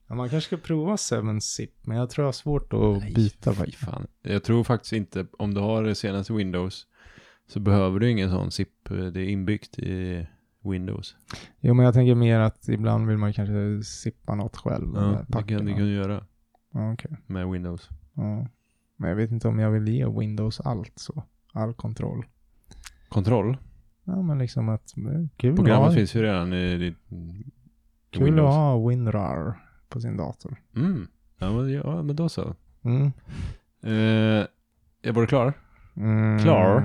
[0.08, 3.56] Ja, man kanske ska prova 7-Zip, men jag tror jag har svårt att byta fy
[3.56, 3.78] faktiskt.
[3.78, 4.06] fan.
[4.22, 6.86] Jag tror faktiskt inte, om du har det senaste Windows,
[7.52, 8.88] så behöver du ingen sån zip.
[8.88, 10.26] Det är inbyggt i
[10.64, 11.16] Windows.
[11.60, 14.92] Jo, men jag tänker mer att ibland vill man kanske zippa något själv.
[14.94, 16.24] Ja, det kan du kan göra
[16.72, 17.10] Ja, okej.
[17.26, 17.88] med Windows.
[18.14, 18.46] Ja.
[18.96, 21.22] Men jag vet inte om jag vill ge Windows allt så.
[21.52, 22.24] All kontroll.
[23.08, 23.56] Kontroll.
[24.04, 26.94] Ja, men liksom att är kul, att Programmet ha, finns ju redan i, i
[28.10, 28.54] kul att Windows.
[28.54, 29.54] ha WinRAR
[29.88, 30.56] på sin dator.
[30.76, 31.06] Mm.
[31.38, 32.54] Ja, men, ja, men då så.
[32.82, 33.06] Mm.
[33.82, 34.46] Eh,
[35.02, 35.52] är du klar?
[35.96, 36.38] Mm.
[36.38, 36.82] Klar?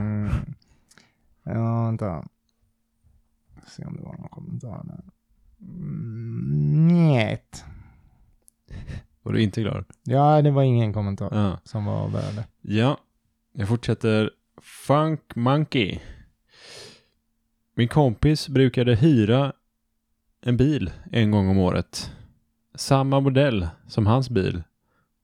[1.47, 2.27] Ja, vänta.
[3.67, 5.03] Se om det var någon kommentar där.
[5.61, 7.63] Mm, njet.
[9.23, 9.85] Var du inte klar?
[10.03, 11.59] Ja, det var ingen kommentar Ja.
[11.63, 12.43] som var av värde.
[12.61, 12.97] Ja,
[13.53, 14.31] jag fortsätter.
[14.61, 15.99] Funk Monkey.
[17.75, 19.53] Min kompis brukade hyra
[20.41, 22.11] en bil en gång om året.
[22.75, 24.63] Samma modell som hans bil.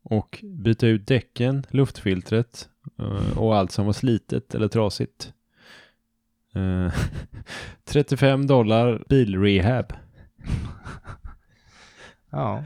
[0.03, 2.69] Och byta ut däcken, luftfiltret
[2.99, 5.33] eh, och allt som var slitet eller trasigt.
[6.55, 6.93] Eh,
[7.85, 9.93] 35 dollar bilrehab.
[12.29, 12.63] Ja,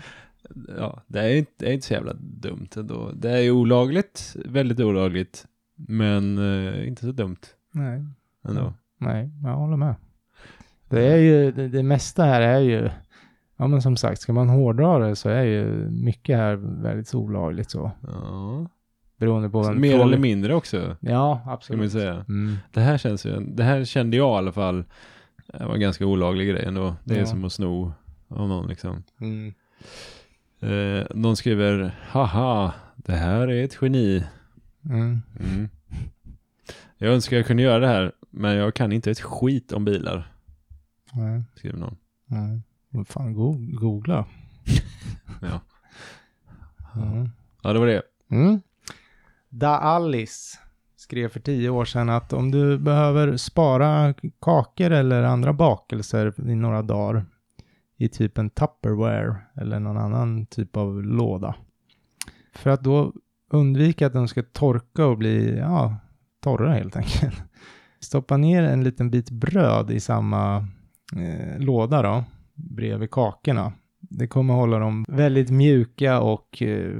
[0.78, 3.12] Ja, det är, inte, det är inte så jävla dumt ändå.
[3.16, 5.46] Det är ju olagligt, väldigt olagligt.
[5.76, 7.40] Men eh, inte så dumt
[7.72, 8.06] nej.
[8.48, 8.74] ändå.
[8.98, 9.96] Nej, jag håller med.
[10.90, 12.90] Det är ju, det, det mesta här är ju,
[13.58, 17.72] ja men som sagt, ska man hårdra det så är ju mycket här väldigt olagligt
[17.72, 17.92] så.
[18.02, 18.68] Ja.
[19.18, 21.91] Beroende på vem mer eller mindre också, Ja, ska man absolut.
[21.91, 22.13] säga.
[22.30, 22.55] Mm.
[22.74, 24.84] Det här känns ju, det här kände jag i alla fall,
[25.47, 26.95] det var en ganska olaglig grej ändå.
[27.03, 27.26] Det är Ja.
[27.26, 27.93] som att sno
[28.28, 29.03] av någon liksom.
[29.22, 29.53] Mm.
[30.59, 34.24] Eh, någon skriver, haha, det här är ett geni.
[34.86, 35.22] Mm.
[35.39, 35.70] Mm.
[36.97, 40.32] Jag önskar jag kunde göra det här, men jag kan inte ett skit om bilar,
[41.13, 41.95] Nej, skriver någon.
[42.26, 42.61] nej.
[42.89, 44.26] Vad Fan, go googla.
[45.41, 45.61] Ja.
[47.01, 47.30] Mm.
[47.61, 48.01] Ja, det var det.
[48.32, 48.61] Mm.
[49.60, 50.58] Da Alice
[50.95, 56.55] skrev för tio år sedan att om du behöver spara kakor eller andra bakelser i
[56.55, 57.26] några dagar
[57.97, 61.55] i typ en Tupperware eller någon annan typ av låda.
[62.55, 63.14] För att då
[63.51, 65.95] undvika att de ska torka och bli ja,
[66.39, 67.43] torra helt enkelt.
[67.99, 70.68] Stoppa ner en liten bit bröd i samma
[71.16, 73.74] eh, låda då, bredvid kakorna.
[73.99, 76.93] Det kommer hålla dem väldigt mjuka och eh,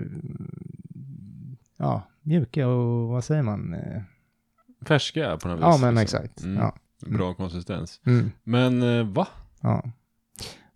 [1.78, 3.74] ja, mjuka och vad säger man?
[3.74, 4.02] Eh,
[4.86, 5.62] Färska på något vis.
[5.62, 6.20] ja, men liksom.
[6.24, 6.44] exakt.
[6.44, 6.58] Mm.
[6.58, 6.76] Ja.
[7.08, 8.02] Bra konsistens.
[8.06, 9.28] Mm, Men eh, va?
[9.62, 9.84] ja.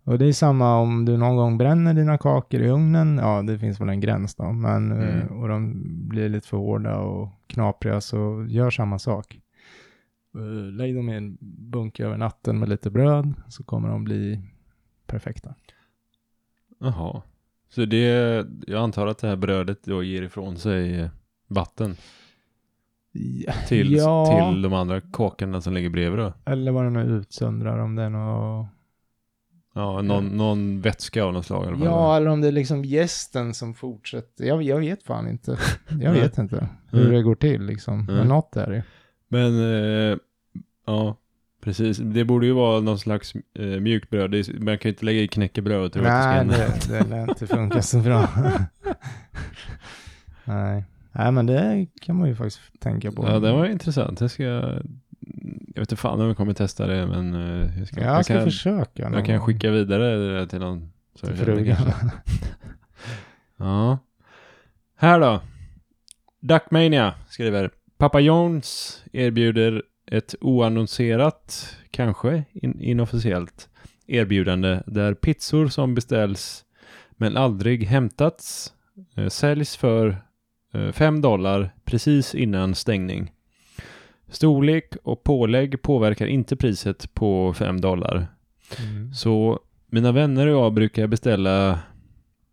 [0.04, 3.18] Och det är samma om du någon gång bränner dina kakor i ugnen.
[3.18, 4.52] Ja, det finns väl en gräns då.
[4.52, 5.40] Men, eh, Mm.
[5.40, 9.38] och de blir lite för hårda och knapriga så gör samma sak.
[10.72, 11.38] Lägg dem i en
[11.70, 14.40] bunke över natten med lite bröd så kommer de bli
[15.06, 15.54] perfekta.
[16.80, 17.22] Jaha.
[17.68, 21.10] Så det, jag antar att det här brödet då ger ifrån sig
[21.52, 21.96] vatten
[23.46, 24.48] Ja, till, ja.
[24.50, 26.32] till de andra kakorna som ligger bredvid då?
[26.44, 28.66] eller vad de nu utsöndrar om det är något
[29.74, 31.80] Ja, någon, någon vätska av något slag fall.
[31.84, 34.44] Ja, eller om det är liksom gästen som fortsätter.
[34.44, 35.58] Jag, jag vet fan inte.
[35.88, 36.20] Jag Nej.
[36.20, 37.12] vet inte hur Mm.
[37.12, 38.00] det går till liksom.
[38.00, 38.14] Mm.
[38.14, 38.84] Men något är det.
[39.28, 39.58] Men,
[40.12, 40.18] eh,
[40.86, 41.16] ja,
[41.60, 41.98] precis.
[41.98, 44.34] Det borde ju vara någon slags eh, mjukbröd.
[44.34, 46.98] Är- Man kan ju inte lägga i knäckebröd och tro att Nej, det ska det,
[47.04, 48.28] det lär inte funka så bra.
[50.44, 50.84] Nej.
[51.12, 53.26] Nej, men det kan man ju faktiskt tänka på.
[53.26, 54.20] Ja, det var intressant.
[54.20, 54.42] Jag ska...
[55.74, 58.24] Jag vet inte fan om jag kommer testa det, men eh, jag ska, Ja, jag
[58.24, 59.10] ska kan, försöka.
[59.12, 60.92] jag kan skicka vidare det till någon.
[61.14, 61.76] Så till jag frugan.
[63.56, 63.98] Ja.
[64.96, 65.40] Här då.
[66.40, 67.70] Duckmania skriver.
[67.98, 73.68] Pappa Jones erbjuder ett oannonserat, kanske in, inofficiellt,
[74.06, 76.64] erbjudande där pizzor som beställs
[77.10, 78.72] men aldrig hämtats
[79.16, 80.16] eh, säljs för
[80.92, 83.32] 5 dollar precis innan stängning.
[84.28, 88.26] Storlek och pålägg påverkar inte priset på 5 dollar.
[88.78, 89.14] Mm.
[89.14, 91.78] Så mina vänner och jag brukar beställa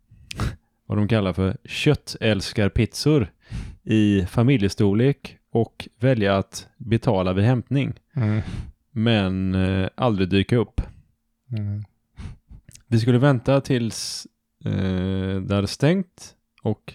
[0.85, 3.31] vad de kallar för köttälskarpizzor
[3.83, 8.41] i familjestorlek och välja att betala vid hämtning, Mm.
[8.91, 10.81] men eh, aldrig dyka upp.
[11.57, 11.83] Mm.
[12.87, 14.27] Vi skulle vänta tills
[14.65, 16.93] eh, det hade stängt och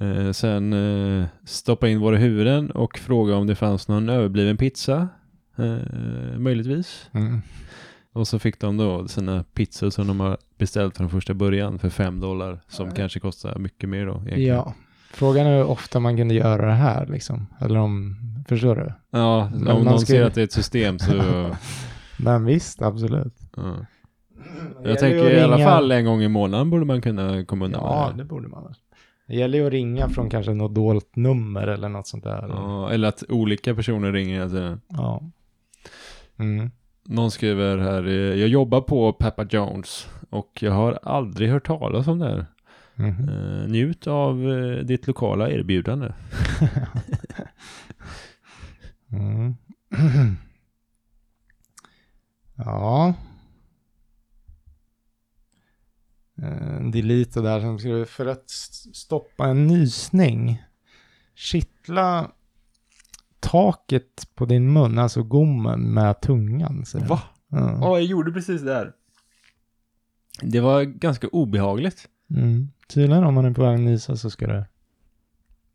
[0.00, 5.08] eh, sen eh, stoppa in våra huvuden och fråga om det fanns någon överbliven pizza.
[5.58, 7.10] Eh, möjligtvis.
[7.12, 7.40] Mm.
[8.12, 11.90] Och så fick de då sina pizzor som de har beställt från första början för
[11.90, 12.60] fem dollar.
[12.68, 12.94] Som Ja.
[12.94, 14.12] kanske kostar mycket mer då.
[14.12, 14.54] egentligen.
[14.56, 14.74] Ja.
[15.12, 17.46] Frågan är hur ofta man kunde göra det här liksom.
[17.60, 18.16] Eller om,
[18.48, 18.92] förstår du?
[19.10, 21.12] Ja, Men om någon ska ser att det är ett system så...
[22.18, 23.34] Men visst, absolut.
[23.56, 23.76] ja.
[24.84, 28.06] Jag tänker i alla fall en gång i månaden borde man kunna komma undan Ja,
[28.08, 28.22] med det.
[28.22, 28.74] det borde man.
[29.26, 32.48] Det gäller ju att ringa från kanske något dolt nummer eller något sånt där.
[32.48, 34.80] Ja, eller att olika personer ringer hela tiden.
[34.88, 35.22] Ja.
[36.38, 36.70] Mm.
[37.04, 42.06] Någon skriver här, eh, jag jobbar på Peppa Jones och jag har aldrig hört talas
[42.06, 42.46] om det här.
[42.96, 46.12] Eh, njut av eh, ditt lokala erbjudande.
[49.12, 49.56] Mm.
[52.56, 53.14] ja.
[56.44, 58.50] Eh, delete där som skriver för att
[58.94, 60.62] stoppa en nysning.
[61.34, 62.30] Kittla
[63.40, 66.84] taket på din mun, alltså gommen med tungan.
[66.84, 67.22] säger Va?
[67.48, 67.78] Ja.
[67.80, 68.92] Ja, jag gjorde precis det här.
[70.42, 72.08] Det var ganska obehagligt.
[72.30, 72.68] Mm.
[72.88, 74.66] Tydligen om man är på väg att nysa så ska det...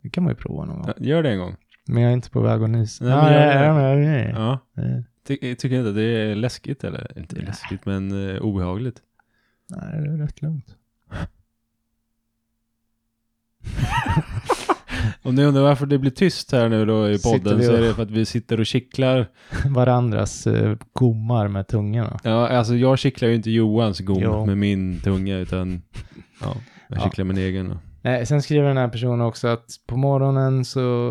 [0.02, 0.88] Det kan man ju prova någon gång.
[0.98, 1.56] Ja, Gör det en gång.
[1.88, 3.06] Men jag är inte på väg att nysa.
[3.06, 5.04] Nej, men Ja, jag- ja, ja, ja, ja.
[5.28, 7.18] Ty tycker inte att det är läskigt eller?
[7.20, 9.02] Inte läskigt men eh, obehagligt.
[9.70, 10.76] Nej, det är rätt lugnt.
[15.24, 17.76] Om ni undrar varför det blir tyst här nu då i podden vi så är
[17.80, 19.28] och- det för att vi sitter och kittlar.
[19.70, 22.20] Varandras eh, gommar med tungorna.
[22.24, 24.46] Ja, alltså jag kittlar ju inte Johans gom Jo.
[24.46, 25.82] med min tunga utan
[26.42, 26.56] ja,
[26.90, 27.04] jag Ja.
[27.04, 27.78] kittlar min egen.
[28.02, 31.10] Nej, sen skriver den här personen också att på morgonen så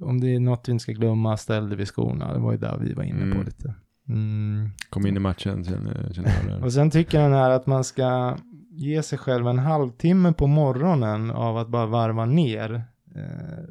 [0.00, 2.32] om det är något vi inte ska glömma ställ dig vid skorna.
[2.32, 3.44] Det var ju där vi var inne på Mm.
[3.44, 3.74] lite.
[4.12, 4.70] Mm.
[4.90, 6.64] Kom in i matchen känner, känner jag där.
[6.64, 8.36] Och sen tycker den här att man ska
[8.70, 12.84] ge sig själv en halvtimme på morgonen av att bara varva ner.
[13.14, 13.64] Eh,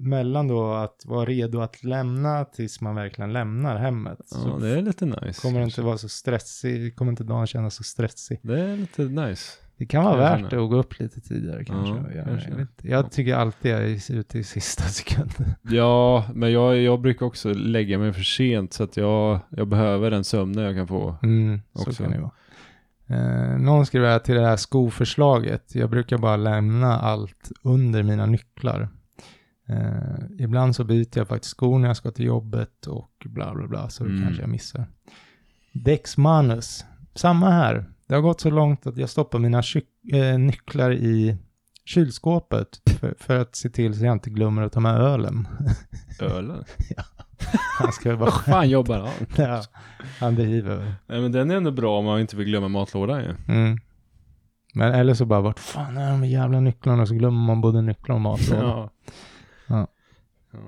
[0.00, 4.18] mellan då att vara redo att lämna tills man verkligen lämnar hemmet.
[4.30, 5.40] Ja, så det är lite nice.
[5.42, 8.40] kommer det inte vara så stressig, kommer inte dagen kännas så stressig.
[8.42, 9.52] Det är lite nice.
[9.80, 11.94] Det kan vara värt det att gå upp lite tidigare kanske.
[11.94, 12.50] Ja, jag, kanske.
[12.50, 15.54] jag, jag tycker alltid jag är ute i sista sekunden.
[15.62, 20.10] Ja, men jag, jag brukar också lägga mig för sent så att jag, jag behöver
[20.10, 21.16] den sömnen jag kan få.
[21.22, 22.02] Mm, så Också.
[22.02, 22.30] kan det vara.
[23.06, 25.74] Eh, någon skriver här till det här skoförslaget.
[25.74, 28.88] Jag brukar bara lämna allt under mina nycklar.
[29.68, 33.66] Eh, ibland så byter jag faktiskt skor när jag ska till jobbet och bla bla
[33.66, 33.88] bla.
[33.90, 34.22] Så Mm.
[34.22, 34.84] kanske jag missar.
[35.72, 36.84] Dex Manus.
[37.14, 37.84] Samma här.
[38.10, 39.62] Det har gått så långt att jag stoppar mina
[40.12, 41.36] eh, nycklar i
[41.84, 45.48] kylskåpet för, för att se till så jag inte glömmer att ta med ölen.
[46.20, 46.64] Ölen?
[47.78, 49.10] Han ska väl bara Fan jobbar han?
[49.36, 49.62] Ja,
[50.20, 50.92] han driver väl.
[51.06, 53.34] Nej men den är ändå bra om man inte vill glömma matlådan ju.
[53.48, 53.78] Mm.
[54.74, 57.06] Men eller så bara, vart fan är de jävla nycklarna?
[57.06, 58.62] Så glömmer man både nycklar och matlåda.
[58.62, 58.90] Ja.
[59.66, 59.86] Ja.
[60.52, 60.58] Ja.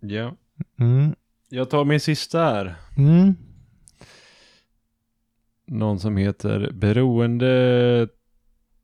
[0.00, 0.34] Ja.
[0.78, 1.14] Mm.
[1.48, 2.74] Jag tar min sista här.
[2.96, 3.34] Mm.
[5.66, 8.08] Någon som heter Beroende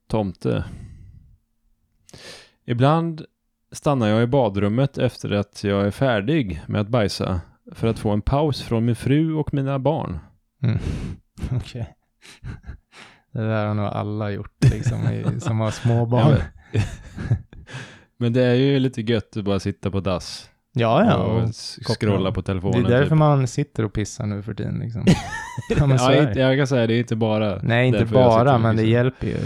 [0.09, 0.65] Tomte.
[2.65, 3.25] Ibland
[3.73, 7.41] stannar jag i badrummet efter att jag är färdig med att bajsa
[7.73, 10.19] för att få en paus från min fru och mina barn.
[10.63, 10.79] Mm.
[11.57, 11.95] Okej.
[13.33, 16.37] Det där har nog alla gjort, liksom, i, som har små barn.
[16.73, 16.81] Ja,
[18.17, 21.15] Men det är ju lite gött att bara sitta på dass Ja, ja.
[21.17, 21.55] och
[21.99, 22.85] scrolla på Det telefonen.
[22.87, 23.19] är därför typ.
[23.19, 25.05] man sitter och pissar nu för tiden, liksom.
[25.79, 26.41] ja, men så ja, är det.
[26.41, 27.61] jag kan säga det är inte bara.
[27.63, 29.37] Nej, inte bara, men det hjälper ju.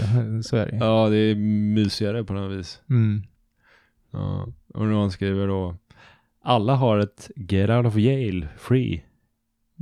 [0.43, 0.77] Så är det.
[0.77, 1.35] Ja, det är
[1.75, 2.81] mysigare på något vis.
[2.89, 3.23] Mm.
[4.11, 4.47] Ja.
[4.73, 5.75] Och någon skriver då.
[6.41, 9.03] Alla har ett Get Out of Yale Free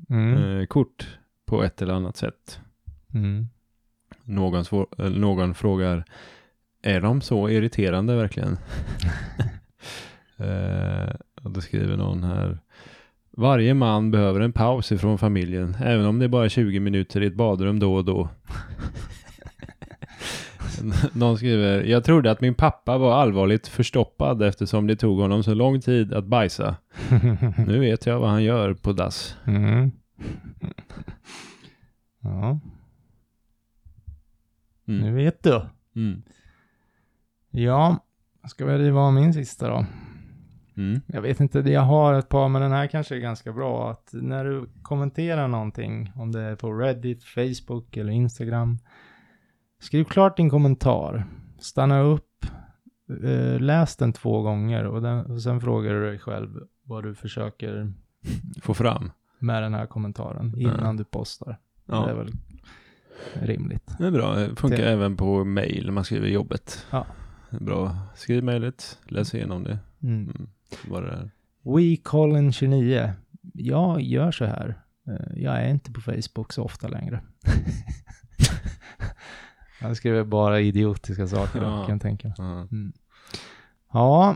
[0.09, 0.59] Mm.
[0.59, 2.59] eh, kort på ett eller annat sätt.
[3.13, 3.47] Mm.
[4.23, 6.05] Någon, svår, eh, någon frågar.
[6.81, 8.57] Är de så irriterande verkligen?
[10.37, 11.13] eh,
[11.43, 12.59] då skriver någon här.
[13.37, 17.25] Varje man behöver en paus ifrån familjen, även om det är bara 20 minuter i
[17.25, 18.29] ett badrum då och då.
[21.13, 25.53] Någon skriver, jag trodde att min pappa var allvarligt förstoppad eftersom det tog honom så
[25.53, 26.75] lång tid att bajsa.
[27.67, 29.35] Nu vet jag vad han gör på dass.
[29.45, 29.91] Mm.
[32.21, 32.59] Ja,
[34.85, 35.15] nu Mm.
[35.15, 35.61] vet du.
[35.95, 36.21] Mm.
[37.51, 38.05] Ja,
[38.47, 39.85] ska vi riva av min sista då?
[40.77, 41.01] Mm.
[41.07, 43.91] Jag vet inte, jag har ett par, men den här kanske är ganska bra.
[43.91, 48.77] Att när du kommenterar någonting, om det är på Reddit, Facebook eller Instagram,
[49.79, 51.25] skriv klart din kommentar.
[51.59, 52.45] Stanna upp,
[53.23, 56.49] eh, läs den två gånger och, den, och sen frågar du dig själv
[56.83, 57.93] vad du försöker
[58.61, 59.11] Få fram.
[59.39, 60.93] med den här kommentaren innan Ja.
[60.93, 61.57] du postar.
[61.85, 62.05] Ja.
[62.05, 62.31] Det är väl
[63.33, 63.95] rimligt.
[63.99, 64.35] Det är bra.
[64.35, 66.85] Det funkar Det- även på mail när man skriver jobbet.
[66.91, 67.05] Ja.
[67.59, 67.97] Bra.
[68.15, 69.79] Skriv mejlet, läs igenom det.
[70.03, 70.47] Mm.
[70.71, 70.93] Mm.
[70.93, 71.29] Vad det är.
[71.63, 73.11] WeColin29.
[73.53, 74.81] Jag gör så här.
[75.07, 77.21] Eh, Jag är inte på Facebook så ofta längre.
[79.81, 81.85] jag skriver bara idiotiska saker Ja.
[81.85, 82.33] kan jag tänka.
[82.37, 82.67] Ja.
[83.93, 84.35] Ja,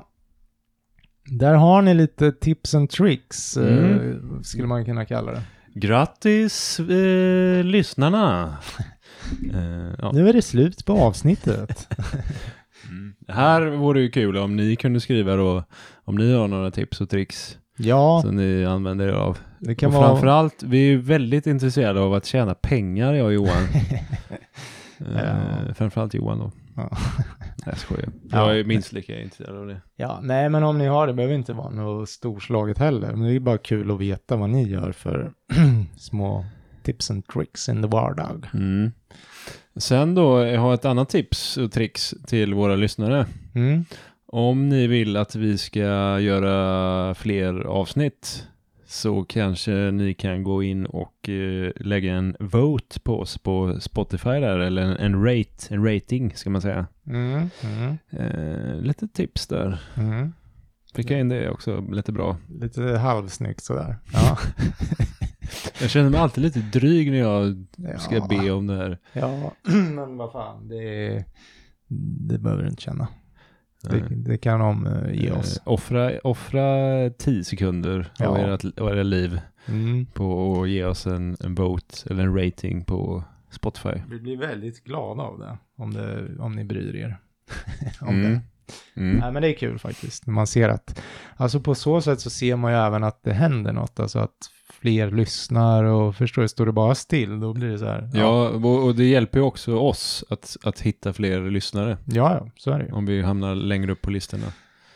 [1.26, 4.44] där har ni lite tips and tricks, eh, Mm.
[4.44, 5.44] skulle man kunna kalla det.
[5.74, 8.58] Grattis eh, lyssnarna!
[9.54, 10.12] eh, ja.
[10.14, 11.88] Nu är det slut på avsnittet.
[12.90, 13.14] mm.
[13.20, 15.64] Det här vore ju kul om ni kunde skriva då,
[16.04, 19.38] om ni har några tips och tricks Ja, som ni använder er av.
[19.60, 20.08] det kan och vara...
[20.08, 23.68] framförallt, vi är ju väldigt intresserade av att tjäna pengar, jag och Johan.
[24.98, 25.20] Ja.
[25.20, 26.52] eh, framförallt Johan då.
[26.76, 26.98] Ja.
[27.66, 28.10] Jag skojar.
[28.32, 28.38] Ja.
[28.48, 29.82] Jag är minst lika intresserad av det.
[29.96, 33.12] Ja, nej men om ni har det behöver inte vara något storslaget heller.
[33.12, 35.32] Men det är bara kul att veta vad ni gör för
[35.98, 36.46] små
[36.84, 38.48] tips and tricks in the vardag.
[38.54, 38.92] Mm.
[39.76, 43.26] Sen då, jag har ett annat tips och tricks till våra lyssnare.
[43.56, 43.86] Mm.
[44.26, 48.48] Om ni vill att vi ska göra fler avsnitt
[48.88, 54.30] så kanske ni kan gå in och eh, lägga en vote på oss på Spotify
[54.30, 56.88] där, eller en, en rate, en rating ska man säga.
[57.08, 57.50] Mm.
[57.64, 57.98] Mm.
[58.10, 59.80] Eh, lite tips där.
[59.96, 60.34] Mm.
[60.96, 62.38] Fick jag in det också, lite bra.
[62.62, 63.98] Lite halvsnyggt sådär.
[64.14, 64.38] Ja.
[65.82, 67.66] Jag känner mig alltid lite dryg när jag
[68.00, 68.28] ska Ja.
[68.30, 69.00] be om det här.
[69.14, 69.52] Ja,
[69.96, 71.26] men vad fan, det,
[72.28, 73.08] det behöver du inte känna.
[73.82, 75.58] Det, det kan de eh, ge oss.
[75.58, 76.70] Eh, offra, offra
[77.10, 78.54] 10 sekunder av Ja.
[78.54, 80.06] ert, av era liv Mm.
[80.06, 84.02] på att ge oss en, en vote eller en rating på Spotify.
[84.10, 87.18] Vi blir väldigt glada av det, om, det, om ni bryr er.
[88.02, 88.22] om Mm.
[88.32, 88.42] det.
[89.02, 89.18] Mm.
[89.18, 90.28] Nej, men det är kul faktiskt.
[90.28, 91.02] Man ser att,
[91.36, 94.36] alltså på så sätt så ser man ju även att det händer något, alltså att
[94.82, 98.10] fler lyssnar och förstår du, står det bara still, då blir det så här.
[98.14, 102.48] Ja, och och det hjälper ju också oss att, att hitta fler lyssnare ja, ja,
[102.58, 102.92] så är det ju.
[102.92, 104.46] om vi hamnar längre upp på listorna.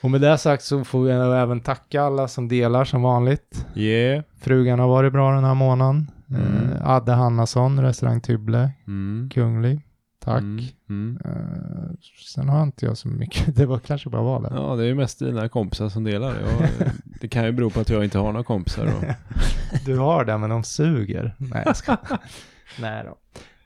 [0.01, 3.65] Och med det sagt så får vi även tacka alla som delar som vanligt.
[3.75, 4.23] Yeah.
[4.41, 6.11] Frugan har varit bra den här månaden.
[6.29, 6.43] Mm.
[6.43, 9.29] Eh, Adde Hannason, restaurang Tybble, Mm.
[9.33, 9.81] Kunglig.
[10.19, 10.41] Tack.
[10.41, 10.65] Mm.
[10.89, 11.19] Mm.
[11.25, 11.89] Eh,
[12.33, 14.49] sen har inte jag så mycket, det var kanske bara var det.
[14.55, 16.35] Ja, det är ju mest dina kompisar som delar.
[16.39, 16.69] Jag,
[17.21, 18.85] det kan ju bero på att jag inte har några kompisar.
[18.85, 19.03] Och,
[19.85, 21.35] Du har det, men de suger.
[21.37, 21.97] Nej, jag ska.
[22.81, 23.17] Nej då.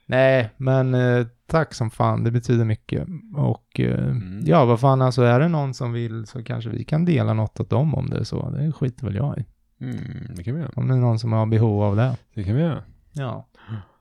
[0.05, 3.07] Nej, men eh, tack som fan, det betyder mycket.
[3.35, 4.43] Och eh, Mm.
[4.45, 7.59] ja, vad fan, alltså är det någon som vill så kanske vi kan dela något
[7.59, 8.49] åt dem om det är så.
[8.49, 9.45] Det skiter väl jag i.
[9.81, 9.97] mm,
[10.35, 10.71] det kan vi göra.
[10.75, 12.17] Om det är någon som har behov av det.
[12.33, 12.83] Det kan vi göra.
[13.13, 13.47] Ja.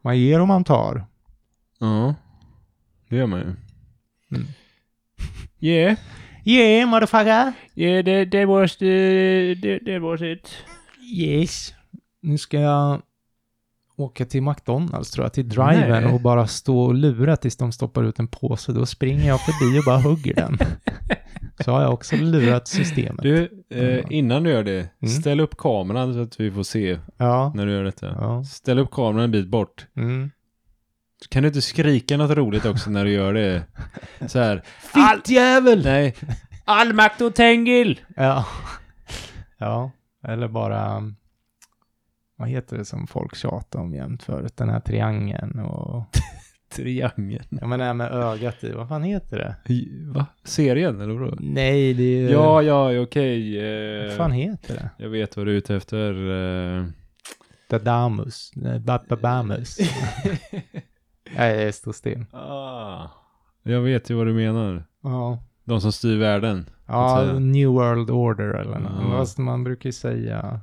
[0.03, 1.05] Man ger och man tar.
[1.79, 2.15] Ja,
[3.13, 3.47] det gör man ju.
[4.37, 4.49] Mm.
[5.61, 5.97] Yeah.
[6.45, 7.53] Yeah, motherfucker!
[7.75, 10.51] Yeah, that, that was the, that, that was it.
[11.19, 11.75] Yes.
[12.23, 13.03] Nu ska jag
[13.97, 16.05] åka till McDonalds tror jag, till driven Nej.
[16.07, 18.73] och bara stå och lura tills de stoppar ut en påse.
[18.73, 20.59] Då springer jag förbi och bara hugger den.
[21.65, 23.23] Så har jag också lurat systemet.
[23.23, 24.05] Du, eh, Mm.
[24.11, 25.09] innan du gör det, Mm.
[25.21, 27.53] ställ upp kameran så att vi får se Ja.
[27.57, 28.07] när du gör detta.
[28.07, 28.45] Ja.
[28.45, 29.87] Ställ upp kameran en bit bort.
[29.97, 30.31] Mm.
[31.29, 33.63] Kan du inte skrika något roligt också när du gör det?
[34.27, 34.63] Så här.
[34.81, 35.85] Fittjävel!
[35.85, 36.15] Nej.
[36.65, 38.01] All makt åt Tengil!
[38.17, 38.47] Ja.
[39.59, 39.91] Ja,
[40.29, 41.13] eller bara...
[42.37, 44.57] Vad heter det som folk tjatar om jämt förut?
[44.57, 46.05] Den här triangeln och...
[46.77, 47.45] Triangeln.
[47.61, 49.57] Ja men det här med ögat i, vad fan heter det?
[50.13, 50.27] Va?
[50.45, 51.37] Serien eller vadå?
[51.41, 52.31] Nej, det är ju...
[52.31, 53.59] Ja, ja, okej.
[54.01, 54.91] eh, Vad fan heter det?
[55.05, 56.31] Jag vet vad du är ute efter.
[56.79, 56.85] eh.
[57.71, 58.51] Dadamus.
[58.55, 59.79] Nej, Bababamus.
[61.37, 62.25] Nej, det står still.
[62.33, 63.09] ah.
[63.63, 64.85] Jag vet ju vad du menar.
[65.03, 65.39] Ja.
[65.65, 66.71] De som styr världen.
[66.87, 67.33] Ja.
[67.39, 68.93] New World Order eller något.
[69.03, 69.11] Ja.
[69.11, 70.61] Fast man brukar ju säga...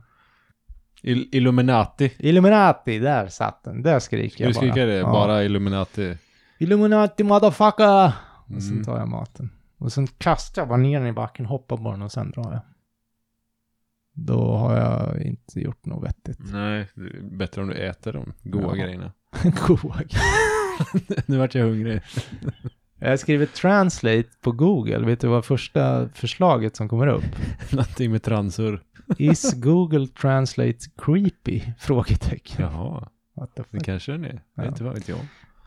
[1.04, 2.14] Il- Illuminati.
[2.20, 3.82] Illuminati, där satt den.
[3.84, 4.72] Där skriker jag du bara.
[4.72, 4.94] skrika det?
[4.96, 5.12] Ja.
[5.12, 6.18] Bara Illuminati.
[6.60, 8.12] Illuminati motherfucker!
[8.56, 8.84] Och sen Mm.
[8.84, 9.50] tar jag maten.
[9.78, 12.52] Och sen kastar jag bara ner den i backen, hoppar på den och sen drar
[12.52, 12.62] jag.
[14.14, 16.40] Då har jag inte gjort något vettigt.
[16.40, 18.84] Nej, det är bättre om du äter de goda Ja.
[18.84, 19.12] grejerna.
[19.68, 19.96] Goa
[21.26, 22.02] nu vart jag hungrig.
[23.02, 25.00] Jag har skrivit translate på Google.
[25.00, 27.24] Vet du vad första förslaget som kommer upp?
[27.72, 28.84] Någonting med transor.
[29.18, 31.62] Is Google Translate creepy?
[31.80, 32.56] Frågetecken.
[32.66, 33.86] Jaha, What the det fuck?
[33.86, 34.42] kanske den är.
[34.56, 34.66] Ja.
[34.66, 35.18] Inte vad vet jag.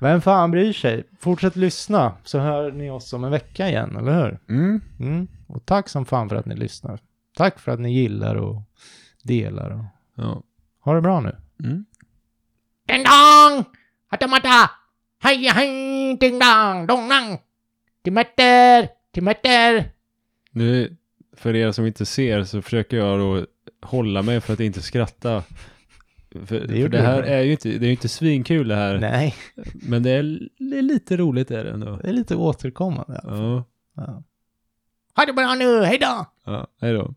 [0.00, 1.04] Vem fan bryr sig?
[1.20, 4.38] Fortsätt lyssna så hör ni oss om en vecka igen, eller hur?
[4.48, 4.80] Mm.
[5.00, 5.28] Mm.
[5.46, 7.00] Och tack som fan för att ni lyssnar.
[7.36, 8.62] Tack för att ni gillar och
[9.22, 9.70] delar.
[9.70, 9.84] Och...
[10.16, 10.42] Ja.
[10.80, 11.36] Ha det bra nu.
[11.64, 11.84] Mm.
[12.88, 13.64] Ding dong!
[14.08, 14.70] Hatamata!
[15.24, 16.16] Hej hej!
[16.20, 16.86] Ding dong!
[16.86, 17.38] Dong dong!
[18.04, 18.88] Timetter!
[19.14, 19.90] Timetter!
[20.50, 20.96] Nu,
[21.36, 23.46] för er som inte ser så försöker jag då
[23.82, 25.42] hålla mig för att inte skratta
[26.46, 28.98] För, Det för det här är ju inte, det är ju inte svinkul det här.
[28.98, 29.34] Nej,
[29.72, 31.96] Men det är, det är lite roligt är det ändå.
[31.96, 33.20] det är lite återkommande.
[33.24, 33.64] Ja,
[33.96, 34.22] Ja.
[35.16, 36.26] Ha det bra nu, hej då!
[36.44, 37.10] ja hej då.